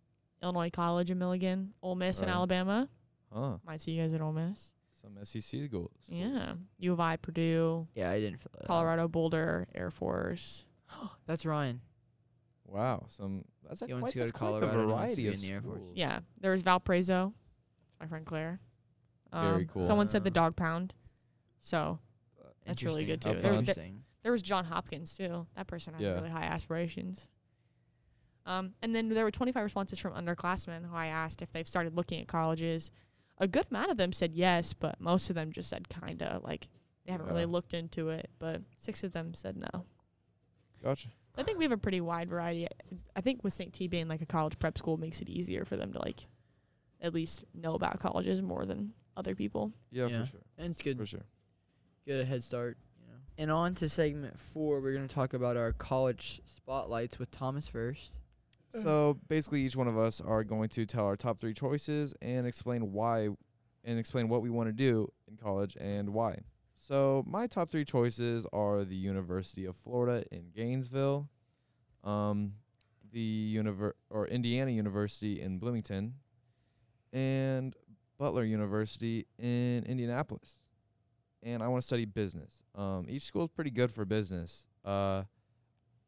Illinois 0.43 0.71
College 0.71 1.11
in 1.11 1.19
Millikin, 1.19 1.71
Ole 1.83 1.95
Miss 1.97 2.21
in 2.21 2.27
Right. 2.29 2.35
Alabama. 2.35 2.89
Huh. 3.33 3.59
Might 3.67 3.81
see 3.81 3.93
you 3.93 4.03
guys 4.03 4.13
at 4.13 4.21
Ole 4.21 4.33
Miss. 4.33 4.73
Some 4.93 5.17
SEC 5.23 5.69
goals. 5.69 5.91
Yeah. 6.09 6.55
U 6.79 6.93
of 6.93 7.01
I, 7.01 7.17
Purdue, 7.17 7.89
Yeah, 7.95 8.11
I 8.11 8.21
didn't 8.21 8.39
fill 8.39 8.53
that. 8.55 8.63
out. 8.63 8.67
Colorado 8.69 9.09
Boulder, 9.09 9.67
Air 9.75 9.91
Force. 9.91 10.65
That's 11.27 11.45
Ryan. 11.47 11.81
Wow. 12.67 13.07
Some. 13.09 13.45
That's 13.69 13.83
a 13.83 13.87
He 13.87 13.93
wants 13.93 14.03
quite, 14.05 14.13
to 14.13 14.19
go 14.19 14.25
that's 14.25 14.33
to 14.33 14.39
quite 14.39 14.47
the 14.47 14.61
Colorado 14.67 14.81
and 14.81 14.91
wants 14.91 15.15
to 15.15 15.17
variety 15.17 15.23
be 15.23 15.29
of 15.29 15.35
in 15.35 15.41
the 15.41 15.51
Air 15.51 15.61
Force. 15.63 15.77
schools. 15.79 15.93
Yeah. 15.97 16.19
There 16.41 16.53
was 16.53 16.63
Valparaiso, 16.63 17.35
my 18.01 18.07
friend 18.07 18.27
Claire. 18.27 18.61
Very 19.33 19.47
Um, 19.63 19.67
cool. 19.67 19.87
Someone 19.87 20.09
said 20.09 20.25
the 20.25 20.31
Uh, 20.31 20.35
dog 20.35 20.57
pound. 20.57 20.95
So 21.61 21.99
that's 22.67 22.83
really 22.83 23.05
good 23.05 23.21
too. 23.23 23.29
How 23.31 23.35
There, 23.35 23.43
fun. 23.43 23.51
there, 23.53 23.59
Interesting. 23.61 24.05
there 24.23 24.33
was 24.33 24.43
John 24.43 24.65
Hopkins 24.67 25.17
too. 25.17 25.47
That 25.55 25.67
person 25.67 25.95
had 25.95 26.03
Yeah. 26.03 26.13
really 26.15 26.31
high 26.31 26.45
aspirations. 26.45 27.29
Um, 28.47 28.75
and 28.83 28.95
then 28.95 29.09
there 29.09 29.25
were 29.25 29.31
25 29.31 29.65
responses 29.65 29.99
from 29.99 30.13
underclassmen 30.13 30.85
who 30.89 30.95
I 30.95 31.07
asked 31.07 31.41
if 31.41 31.53
they've 31.53 31.67
started 31.67 31.95
looking 31.97 32.21
at 32.21 32.29
colleges. 32.29 32.91
A 33.39 33.49
good 33.49 33.67
amount 33.71 33.91
of 33.91 33.97
them 33.97 34.13
said 34.13 34.35
yes, 34.35 34.75
but 34.75 35.01
most 35.01 35.31
of 35.31 35.35
them 35.37 35.51
just 35.51 35.69
said 35.71 35.89
kind 35.89 36.23
of 36.23 36.45
like 36.45 36.69
they 37.07 37.13
haven't 37.13 37.27
really 37.27 37.47
looked 37.47 37.73
into 37.75 38.11
it. 38.11 38.31
But 38.39 38.63
six 38.77 39.03
of 39.03 39.13
them 39.13 39.33
said 39.35 39.57
no. 39.57 39.87
Gotcha. 40.85 41.09
I 41.37 41.43
think 41.43 41.59
we 41.59 41.65
have 41.65 41.73
a 41.73 41.77
pretty 41.79 42.01
wide 42.01 42.29
variety. 42.29 42.69
I 43.17 43.21
think 43.21 43.43
with 43.43 43.53
St. 43.53 43.73
T 43.73 43.89
being 43.89 44.07
like 44.07 44.21
a 44.21 44.27
college 44.27 44.59
prep 44.59 44.79
school 44.79 44.97
makes 44.97 45.21
it 45.21 45.29
easier 45.29 45.65
for 45.65 45.77
them 45.77 45.93
to 45.95 45.99
like 45.99 46.27
at 47.01 47.13
least 47.15 47.45
know 47.55 47.75
about 47.75 47.99
colleges 48.01 48.41
more 48.43 48.65
than 48.67 48.93
other 49.17 49.35
people. 49.35 49.73
Yeah, 49.91 50.07
Yeah. 50.07 50.25
for 50.25 50.31
sure. 50.31 50.41
And 50.59 50.71
it's 50.71 50.83
good. 50.83 50.97
For 50.99 51.07
sure. 51.07 51.25
Get 52.07 52.21
a 52.21 52.25
head 52.25 52.45
start. 52.45 52.77
You 53.01 53.07
know. 53.09 53.19
And 53.39 53.51
on 53.51 53.75
to 53.77 53.89
segment 53.89 54.39
four, 54.39 54.81
we're 54.81 54.93
gonna 54.95 55.09
talk 55.09 55.35
about 55.35 55.57
our 55.57 55.73
college 55.73 56.41
spotlights 56.45 57.19
with 57.19 57.31
Thomas 57.31 57.67
first. 57.67 58.13
So 58.83 59.19
basically, 59.29 59.63
each 59.63 59.77
one 59.77 59.87
of 59.87 59.97
us 59.97 60.21
are 60.21 60.43
going 60.43 60.69
to 60.71 60.85
tell 60.85 61.07
our 61.07 61.17
top 61.17 61.41
three 61.41 61.55
choices 61.55 62.13
and 62.21 62.45
explain 62.45 62.93
why, 62.93 63.29
and 63.85 63.99
explain 64.01 64.29
what 64.29 64.43
we 64.43 64.51
want 64.51 64.69
to 64.69 64.73
do 64.73 65.13
in 65.29 65.37
college 65.37 65.77
and 65.81 66.11
why. 66.11 66.41
So 66.87 67.25
my 67.27 67.47
top 67.47 67.71
three 67.71 67.87
choices 67.87 68.47
are 68.53 68.85
the 68.85 68.95
University 68.95 69.65
of 69.65 69.75
Florida 69.75 70.23
in 70.31 70.51
Gainesville, 70.55 71.31
um, 72.03 72.57
the 73.11 73.57
univer- 73.57 73.95
or 74.11 74.27
Indiana 74.27 74.71
University 74.71 75.41
in 75.41 75.59
Bloomington, 75.59 76.17
and 77.11 77.75
Butler 78.19 78.45
University 78.45 79.27
in 79.39 79.85
Indianapolis. 79.85 80.61
And 81.43 81.63
I 81.63 81.69
want 81.69 81.81
to 81.81 81.87
study 81.87 82.05
business. 82.05 82.63
Um, 82.75 83.07
each 83.09 83.23
school 83.23 83.45
is 83.45 83.51
pretty 83.51 83.71
good 83.71 83.91
for 83.91 84.05
business. 84.05 84.67
Uh, 84.85 85.23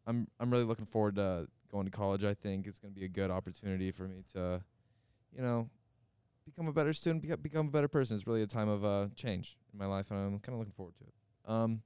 I'm 0.06 0.28
I'm 0.38 0.50
really 0.50 0.64
looking 0.64 0.84
forward 0.84 1.16
to 1.16 1.48
going 1.72 1.86
to 1.86 1.90
college. 1.90 2.22
I 2.22 2.34
think 2.34 2.66
it's 2.66 2.80
going 2.80 2.92
to 2.92 3.00
be 3.00 3.06
a 3.06 3.08
good 3.08 3.30
opportunity 3.30 3.92
for 3.92 4.06
me 4.06 4.24
to, 4.34 4.60
you 5.34 5.40
know, 5.40 5.70
become 6.46 6.68
a 6.68 6.72
better 6.72 6.92
student, 6.92 7.22
beco- 7.22 7.42
become 7.42 7.68
a 7.68 7.70
better 7.70 7.88
person. 7.88 8.16
It's 8.16 8.26
really 8.26 8.42
a 8.42 8.46
time 8.46 8.68
of 8.68 8.84
uh, 8.84 9.08
change 9.14 9.56
in 9.72 9.78
my 9.78 9.86
life, 9.86 10.10
and 10.10 10.18
I'm 10.18 10.38
kind 10.38 10.54
of 10.54 10.60
looking 10.60 10.72
forward 10.72 10.94
to 10.96 11.04
it. 11.04 11.50
Um, 11.50 11.82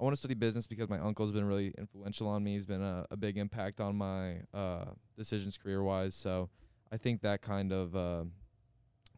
I 0.00 0.04
want 0.04 0.14
to 0.14 0.18
study 0.18 0.34
business 0.34 0.66
because 0.66 0.88
my 0.88 0.98
uncle's 0.98 1.32
been 1.32 1.44
really 1.44 1.72
influential 1.78 2.26
on 2.28 2.42
me. 2.42 2.54
He's 2.54 2.66
been 2.66 2.82
a, 2.82 3.06
a 3.10 3.16
big 3.16 3.36
impact 3.36 3.80
on 3.80 3.96
my 3.96 4.38
uh, 4.52 4.86
decisions 5.16 5.56
career 5.56 5.82
wise. 5.82 6.14
So 6.14 6.48
I 6.90 6.96
think 6.96 7.20
that 7.22 7.42
kind 7.42 7.72
of 7.72 7.94
uh, 7.94 8.24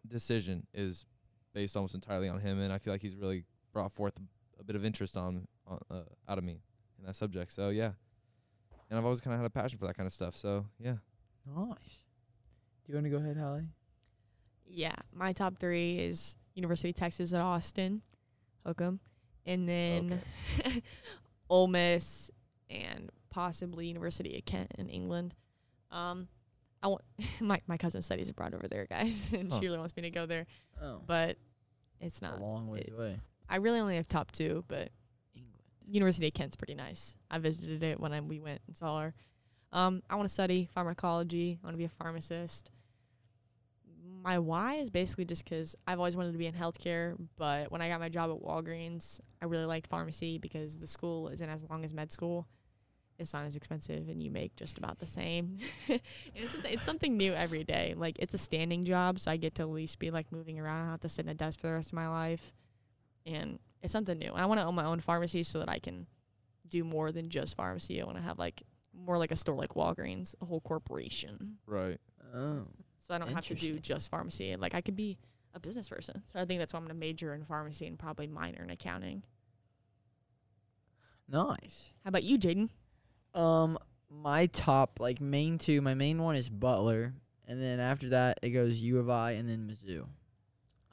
decision 0.06 0.66
is 0.74 1.06
based 1.54 1.76
almost 1.76 1.94
entirely 1.94 2.28
on 2.28 2.40
him, 2.40 2.60
and 2.60 2.72
I 2.72 2.78
feel 2.78 2.92
like 2.92 3.02
he's 3.02 3.16
really 3.16 3.44
brought 3.72 3.92
forth 3.92 4.14
a, 4.18 4.60
a 4.60 4.64
bit 4.64 4.76
of 4.76 4.84
interest 4.84 5.16
on, 5.16 5.46
on 5.66 5.78
uh, 5.90 6.00
out 6.28 6.38
of 6.38 6.44
me 6.44 6.60
in 6.98 7.06
that 7.06 7.16
subject. 7.16 7.52
So 7.52 7.70
yeah, 7.70 7.92
and 8.90 8.98
I've 8.98 9.04
always 9.04 9.20
kind 9.20 9.34
of 9.34 9.40
had 9.40 9.46
a 9.46 9.50
passion 9.50 9.78
for 9.78 9.86
that 9.86 9.96
kind 9.96 10.06
of 10.06 10.12
stuff. 10.12 10.36
So 10.36 10.66
yeah, 10.78 10.96
Nice. 11.46 12.02
Do 12.84 12.92
you 12.92 12.94
want 12.94 13.04
to 13.04 13.10
go 13.10 13.16
ahead, 13.18 13.36
Hallie? 13.36 13.68
Yeah, 14.68 14.94
my 15.14 15.32
top 15.32 15.58
three 15.58 15.98
is 15.98 16.36
University 16.54 16.90
of 16.90 16.96
Texas 16.96 17.32
at 17.32 17.40
Austin, 17.40 18.02
Hook'em, 18.66 18.98
and 19.46 19.68
then 19.68 20.20
Ole 21.48 21.68
Miss 21.68 22.30
and 22.68 23.10
possibly 23.30 23.86
University 23.86 24.36
of 24.38 24.44
Kent 24.44 24.72
in 24.78 24.88
England. 24.88 25.34
Um, 25.90 26.28
I 26.82 26.88
want 26.88 27.02
my 27.40 27.60
my 27.66 27.76
cousin 27.76 28.02
studies 28.02 28.28
abroad 28.28 28.54
over 28.54 28.68
there, 28.68 28.86
guys, 28.86 29.30
and 29.36 29.52
Huh. 29.52 29.58
she 29.60 29.66
really 29.66 29.78
wants 29.78 29.96
me 29.96 30.02
to 30.02 30.10
go 30.10 30.26
there, 30.26 30.46
Oh, 30.82 31.00
but 31.06 31.30
it's 32.00 32.16
it's 32.16 32.22
a 32.22 32.24
not. 32.24 32.40
long 32.40 32.68
way 32.68 32.80
it- 32.80 32.92
away. 32.94 33.20
I 33.48 33.56
really 33.56 33.78
only 33.78 33.94
have 33.96 34.08
top 34.08 34.32
two, 34.32 34.64
but 34.66 34.90
England. 35.36 35.62
University 35.88 36.26
of 36.26 36.34
Kent's 36.34 36.56
pretty 36.56 36.74
nice. 36.74 37.16
I 37.30 37.38
visited 37.38 37.84
it 37.84 38.00
when 38.00 38.12
I, 38.12 38.20
we 38.20 38.40
went 38.40 38.60
and 38.66 38.76
saw 38.76 39.00
her. 39.00 39.14
Um, 39.72 40.02
I 40.10 40.16
want 40.16 40.26
to 40.28 40.32
study 40.34 40.68
pharmacology. 40.74 41.58
I 41.62 41.64
want 41.66 41.74
to 41.74 41.78
be 41.78 41.84
a 41.84 41.88
pharmacist. 41.88 42.72
My 44.26 44.40
why 44.40 44.74
is 44.76 44.90
basically 44.90 45.24
just 45.24 45.44
'cause 45.46 45.76
I've 45.86 45.98
always 46.00 46.16
wanted 46.16 46.32
to 46.32 46.38
be 46.38 46.46
in 46.46 46.54
healthcare, 46.54 47.16
but 47.36 47.70
when 47.70 47.80
I 47.80 47.88
got 47.88 48.00
my 48.00 48.08
job 48.08 48.28
at 48.30 48.42
Walgreens, 48.42 49.20
I 49.40 49.44
really 49.44 49.66
liked 49.66 49.86
pharmacy 49.86 50.38
because 50.38 50.76
the 50.76 50.86
school 50.88 51.28
isn't 51.28 51.48
as 51.48 51.62
long 51.70 51.84
as 51.84 51.94
med 51.94 52.10
school. 52.10 52.48
It's 53.18 53.32
not 53.32 53.46
as 53.46 53.54
expensive, 53.54 54.08
and 54.08 54.20
you 54.20 54.32
make 54.32 54.56
just 54.56 54.78
about 54.78 54.98
the 54.98 55.06
same. 55.06 55.58
it's, 56.34 56.50
something- 56.50 56.72
it's 56.74 56.84
something 56.84 57.16
new 57.16 57.32
every 57.34 57.62
day. 57.62 57.94
Like 57.96 58.16
it's 58.18 58.34
a 58.34 58.38
standing 58.38 58.84
job, 58.84 59.20
so 59.20 59.30
I 59.30 59.36
get 59.36 59.54
to 59.54 59.62
at 59.62 59.68
least 59.70 60.00
be 60.00 60.10
like 60.10 60.32
moving 60.32 60.58
around. 60.58 60.78
I 60.78 60.82
don't 60.82 60.90
have 60.90 61.00
to 61.02 61.08
sit 61.08 61.24
in 61.24 61.30
a 61.30 61.34
desk 61.34 61.60
for 61.60 61.68
the 61.68 61.74
rest 61.74 61.90
of 61.90 61.94
my 61.94 62.08
life, 62.08 62.52
and 63.26 63.60
it's 63.80 63.92
something 63.92 64.18
new. 64.18 64.32
And 64.32 64.42
I 64.42 64.46
want 64.46 64.58
to 64.60 64.66
own 64.66 64.74
my 64.74 64.84
own 64.86 64.98
pharmacy 64.98 65.44
so 65.44 65.60
that 65.60 65.68
I 65.70 65.78
can 65.78 66.08
do 66.68 66.82
more 66.82 67.12
than 67.12 67.30
just 67.30 67.56
pharmacy. 67.56 68.02
I 68.02 68.04
want 68.04 68.16
to 68.16 68.24
have 68.24 68.40
like 68.40 68.64
more 68.92 69.18
like 69.18 69.30
a 69.30 69.36
store 69.36 69.54
like 69.56 69.74
Walgreens, 69.74 70.34
a 70.42 70.46
whole 70.46 70.60
corporation. 70.60 71.58
right. 71.66 72.00
Oh. 72.34 72.66
So 73.06 73.14
I 73.14 73.18
don't 73.18 73.32
have 73.32 73.46
to 73.46 73.54
do 73.54 73.78
just 73.78 74.10
pharmacy. 74.10 74.56
Like 74.56 74.74
I 74.74 74.80
could 74.80 74.96
be 74.96 75.16
a 75.54 75.60
business 75.60 75.88
person. 75.88 76.22
So 76.32 76.40
I 76.40 76.44
think 76.44 76.58
that's 76.58 76.72
why 76.72 76.78
I'm 76.78 76.84
gonna 76.84 76.94
major 76.94 77.34
in 77.34 77.44
pharmacy 77.44 77.86
and 77.86 77.98
probably 77.98 78.26
minor 78.26 78.62
in 78.62 78.70
accounting. 78.70 79.22
Nice. 81.28 81.92
How 82.04 82.08
about 82.08 82.24
you, 82.24 82.38
Jaden? 82.38 82.68
Um, 83.34 83.78
my 84.10 84.46
top 84.46 84.98
like 85.00 85.20
main 85.20 85.58
two. 85.58 85.80
My 85.82 85.94
main 85.94 86.18
one 86.20 86.36
is 86.36 86.48
Butler, 86.48 87.14
and 87.46 87.62
then 87.62 87.80
after 87.80 88.10
that 88.10 88.38
it 88.42 88.50
goes 88.50 88.80
U 88.80 88.98
of 88.98 89.08
I, 89.10 89.32
and 89.32 89.48
then 89.48 89.70
Mizzou. 89.70 90.06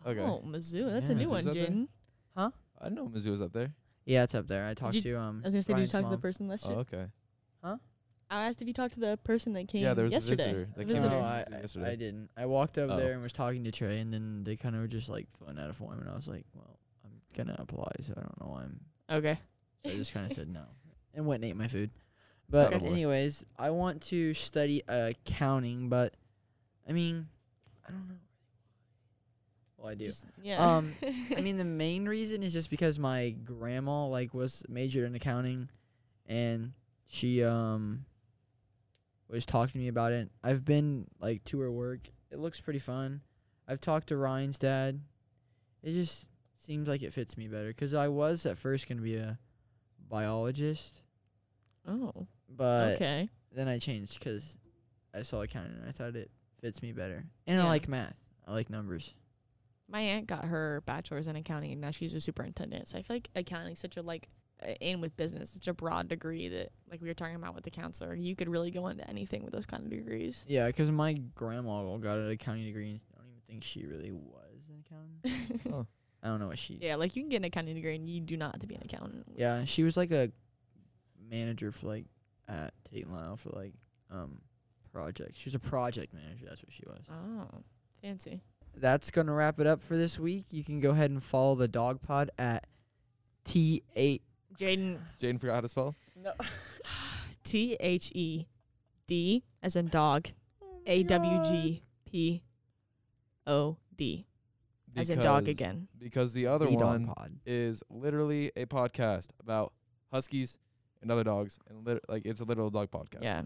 Okay. 0.06 0.20
Oh, 0.20 0.44
Mizzou. 0.46 0.92
That's 0.92 1.10
a 1.10 1.16
new 1.16 1.26
Mizzou's 1.28 1.32
one, 1.32 1.48
up 1.48 1.54
there? 1.54 1.68
Jaden. 1.68 1.88
Huh? 2.36 2.52
I 2.80 2.86
didn't 2.90 2.96
know 2.98 3.08
Mizzou 3.08 3.32
was 3.32 3.42
up 3.42 3.54
there. 3.54 3.74
Yeah, 4.06 4.24
it's 4.24 4.36
up 4.36 4.48
there. 4.48 4.66
I 4.66 4.74
talked 4.74 4.96
you- 4.96 5.02
to 5.02 5.16
um. 5.20 5.42
I 5.44 5.48
was 5.48 5.54
gonna 5.54 5.64
say, 5.64 5.68
did 5.68 5.74
Brian's 5.74 5.94
you 5.94 6.00
talk 6.02 6.10
to 6.12 6.16
the 6.16 6.22
person 6.22 6.48
last 6.48 6.66
Oh, 6.68 6.72
year? 6.72 6.80
okay. 6.80 7.06
I 8.34 8.46
asked 8.48 8.62
if 8.62 8.68
you 8.68 8.74
talked 8.74 8.96
to 8.96 9.00
the 9.00 9.18
person 9.24 9.54
that 9.54 9.68
came 9.68 9.84
Yeah, 9.84 9.94
there 9.94 10.06
was 10.06 10.12
a 10.14 10.16
yesterday. 10.16 10.44
visitor 10.44 10.62
A 10.74 10.78
that 10.80 10.86
came 10.86 10.88
visitor. 10.96 11.10
No. 11.16 11.22
I, 11.22 11.44
I, 11.52 11.60
yesterday. 11.62 11.92
I 11.92 11.96
didn't. 11.96 12.30
I 12.36 12.46
walked 12.46 12.78
over 12.78 12.94
Oh. 12.94 12.98
there 12.98 13.14
and 13.14 13.22
was 13.22 13.34
talking 13.34 13.64
to 13.66 13.72
Trey, 13.72 14.00
and 14.00 14.12
then 14.14 14.44
they 14.44 14.56
kind 14.56 14.76
of 14.76 14.82
were 14.82 14.88
just 14.88 15.08
like 15.10 15.28
filling 15.38 15.60
out 15.60 15.70
a 15.70 15.74
form, 15.74 16.00
and 16.00 16.10
I 16.10 16.16
was 16.16 16.28
like, 16.28 16.46
"Well, 16.54 16.80
I'm 17.06 17.12
gonna 17.36 17.56
apply, 17.60 17.92
so 18.02 18.14
I 18.18 18.22
don't 18.22 18.42
know 18.42 18.48
why 18.52 18.64
I'm." 18.64 18.80
Okay. 19.10 19.40
So 19.86 19.92
I 19.92 19.96
just 19.96 20.14
kind 20.14 20.26
of 20.26 20.34
said 20.34 20.50
no, 20.50 20.64
and 21.14 21.26
went 21.28 21.44
and 21.44 21.50
ate 21.52 21.56
my 21.58 21.68
food. 21.68 21.92
But 22.50 22.74
Okay. 22.74 22.86
anyways, 22.88 23.46
I 23.58 23.70
want 23.70 24.02
to 24.04 24.34
study 24.34 24.82
accounting, 24.88 25.90
but 25.90 26.14
I 26.88 26.92
mean, 26.92 27.28
I 27.88 27.92
don't 27.92 28.08
know. 28.08 28.16
Well, 29.78 29.90
I 29.92 29.96
do. 29.96 30.06
Just- 30.06 30.26
yeah. 30.42 30.78
Um, 30.78 30.94
I 31.36 31.42
mean, 31.42 31.58
the 31.58 31.64
main 31.66 32.06
reason 32.08 32.42
is 32.44 32.54
just 32.54 32.70
because 32.70 32.98
my 32.98 33.30
grandma 33.44 34.08
like 34.08 34.34
was 34.34 34.64
majored 34.70 35.06
in 35.06 35.16
accounting, 35.16 35.70
and 36.26 36.74
she 37.08 37.44
um 37.44 38.06
was 39.34 39.46
talking 39.46 39.74
to 39.74 39.78
me 39.80 39.88
about 39.88 40.12
it. 40.12 40.30
I've 40.44 40.64
been 40.64 41.08
like 41.20 41.44
to 41.46 41.60
her 41.62 41.72
work. 41.72 42.02
It 42.32 42.40
looks 42.40 42.62
pretty 42.62 42.80
fun. 42.80 43.22
I've 43.68 43.82
talked 43.82 44.08
to 44.10 44.18
Ryan's 44.18 44.60
dad. 44.60 45.02
It 45.82 45.94
just 45.94 46.28
seems 46.58 46.88
like 46.88 47.02
it 47.02 47.14
fits 47.14 47.38
me 47.38 47.48
better 47.48 47.74
'cause 47.74 47.94
I 47.94 48.08
was 48.08 48.46
at 48.46 48.58
first 48.58 48.88
gonna 48.88 49.02
be 49.02 49.16
a 49.18 49.40
biologist, 50.08 51.02
oh. 51.86 52.28
but 52.48 52.96
okay. 52.96 53.30
then 53.52 53.68
I 53.68 53.80
changed 53.80 54.20
'cause 54.22 54.58
I 55.14 55.22
saw 55.24 55.42
accounting 55.42 55.78
and 55.78 55.88
I 55.88 55.92
thought 55.92 56.16
it 56.16 56.32
fits 56.60 56.82
me 56.82 56.92
better. 56.94 57.26
And 57.48 57.60
I 57.62 57.66
like 57.68 57.88
math. 57.88 58.20
I 58.46 58.54
like 58.54 58.70
numbers. 58.70 59.14
My 59.88 60.02
aunt 60.02 60.28
got 60.28 60.46
her 60.46 60.82
bachelor's 60.86 61.28
in 61.28 61.36
accounting 61.36 61.72
and 61.72 61.82
now 61.82 61.92
she's 61.92 62.16
a 62.16 62.22
superintendent. 62.22 62.88
So 62.88 62.98
I 62.98 63.02
feel 63.02 63.16
like 63.18 63.30
accounting 63.36 63.74
is 63.74 63.80
such 63.80 63.98
a 63.98 64.02
like 64.02 64.30
in 64.82 65.02
with 65.02 65.16
business, 65.18 65.52
such 65.52 65.68
a 65.68 65.74
broad 65.74 66.08
degree 66.08 66.48
that 66.50 66.70
like 66.90 67.02
we 67.02 67.08
were 67.08 67.14
talking 67.14 67.36
about 67.36 67.56
with 67.56 67.64
the 67.64 67.72
counselor, 67.72 68.14
you 68.16 68.36
could 68.36 68.48
really 68.50 68.72
go 68.72 68.88
into 68.88 69.08
anything 69.10 69.44
with 69.44 69.54
those 69.54 69.66
kind 69.66 69.84
of 69.84 69.90
degrees. 69.90 70.46
Yeah, 70.48 70.70
'cause 70.72 70.90
my 70.92 71.14
grandma 71.36 71.98
got 71.98 72.18
an 72.18 72.30
accounting 72.30 72.66
degree. 72.66 72.90
And 72.90 73.00
I 73.16 73.18
don't 73.20 73.28
even 73.30 73.42
think 73.48 73.64
she 73.64 73.86
really 73.86 74.12
was 74.12 74.62
an 74.70 74.84
accountant. 74.86 75.62
Oh. 75.74 75.88
I 76.22 76.28
don't 76.28 76.40
know 76.40 76.48
what 76.48 76.58
she. 76.58 76.76
yeah, 76.82 76.96
like 76.96 77.18
you 77.18 77.22
can 77.24 77.28
get 77.30 77.38
an 77.38 77.44
accounting 77.44 77.76
degree 77.76 77.96
and 77.96 78.10
you 78.10 78.22
do 78.22 78.38
not 78.38 78.54
have 78.54 78.62
to 78.62 78.68
be 78.68 78.76
an 78.76 78.82
accountant. 78.86 79.28
Yeah, 79.36 79.66
she 79.66 79.84
was 79.84 79.98
like 79.98 80.12
a 80.12 80.32
manager 81.30 81.72
for 81.72 81.88
like 81.88 82.06
at 82.48 82.74
Tate 82.90 83.06
and 83.06 83.14
Lyle 83.14 83.36
for 83.36 83.50
like 83.50 83.74
um 84.12 84.40
projects. 84.92 85.38
She 85.40 85.48
was 85.48 85.56
a 85.56 85.60
project 85.60 86.14
manager. 86.14 86.46
That's 86.48 86.62
what 86.64 86.72
she 86.72 86.84
was. 86.88 87.00
Oh, 87.10 87.62
fancy. 88.02 88.42
That's 88.76 89.12
gonna 89.12 89.34
wrap 89.34 89.60
it 89.60 89.68
up 89.68 89.82
for 89.82 89.98
this 89.98 90.18
week. 90.18 90.46
You 90.52 90.64
can 90.64 90.80
go 90.80 90.92
ahead 90.92 91.12
and 91.12 91.22
follow 91.22 91.56
the 91.56 91.68
DawgPod 91.68 92.30
at 92.38 92.68
T 93.44 93.84
eight. 93.96 94.22
Jaden, 94.58 94.98
Jaden 95.22 95.40
forgot 95.40 95.56
how 95.56 95.62
to 95.62 95.68
spell. 95.70 95.96
No. 96.16 96.32
T 97.44 97.76
H 97.80 98.12
E 98.16 98.48
D 99.08 99.44
as 99.62 99.76
in 99.76 99.88
dog, 99.90 100.28
A 100.88 101.04
W 101.04 101.44
G 101.44 101.84
P 102.06 102.42
O 103.48 103.78
D 103.96 104.26
as 104.96 105.10
in 105.10 105.20
dog 105.20 105.48
again. 105.48 105.88
Because 105.98 106.34
the 106.34 106.48
other 106.48 106.66
The 106.66 106.72
Dog 106.72 106.82
one 106.82 107.06
Pod. 107.08 107.32
is 107.46 107.84
literally 107.90 108.52
a 108.56 108.66
podcast 108.66 109.28
about 109.40 109.74
huskies 110.12 110.58
and 111.02 111.12
other 111.12 111.24
dogs, 111.24 111.60
and 111.70 111.86
lit- 111.86 112.04
like 112.08 112.26
it's 112.26 112.40
a 112.40 112.46
literal 112.46 112.70
dog 112.70 112.92
podcast. 112.92 113.24
Yeah, 113.24 113.42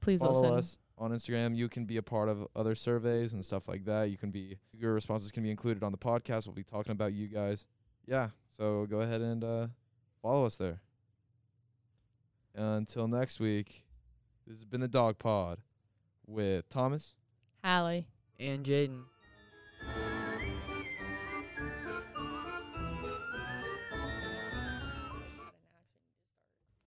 please 0.00 0.20
Follow 0.20 0.40
listen. 0.42 0.56
us 0.58 0.78
on 0.96 1.10
Instagram. 1.10 1.56
You 1.56 1.68
can 1.68 1.86
be 1.86 1.96
a 1.96 2.02
part 2.02 2.28
of 2.28 2.46
other 2.54 2.74
surveys 2.76 3.32
and 3.32 3.44
stuff 3.44 3.66
like 3.66 3.84
that. 3.86 4.10
You 4.10 4.16
can 4.16 4.30
be 4.30 4.58
your 4.72 4.92
responses 4.92 5.32
can 5.32 5.42
be 5.42 5.50
included 5.50 5.82
on 5.82 5.90
the 5.92 5.98
podcast. 5.98 6.46
We'll 6.46 6.54
be 6.54 6.62
talking 6.62 6.92
about 6.92 7.12
you 7.12 7.26
guys. 7.26 7.66
Yeah. 8.06 8.28
So 8.56 8.86
go 8.86 9.00
ahead 9.00 9.20
and 9.22 9.42
uh, 9.42 9.66
Follow 10.22 10.46
us 10.46 10.56
there. 10.56 10.80
Until 12.54 13.08
next 13.08 13.40
week, 13.40 13.84
this 14.46 14.58
has 14.58 14.64
been 14.64 14.80
the 14.80 14.88
DawgPod 14.88 15.56
with 16.26 16.68
Thomas, 16.68 17.14
Hallie, 17.64 18.06
and 18.38 18.64
Jaden. 18.64 19.04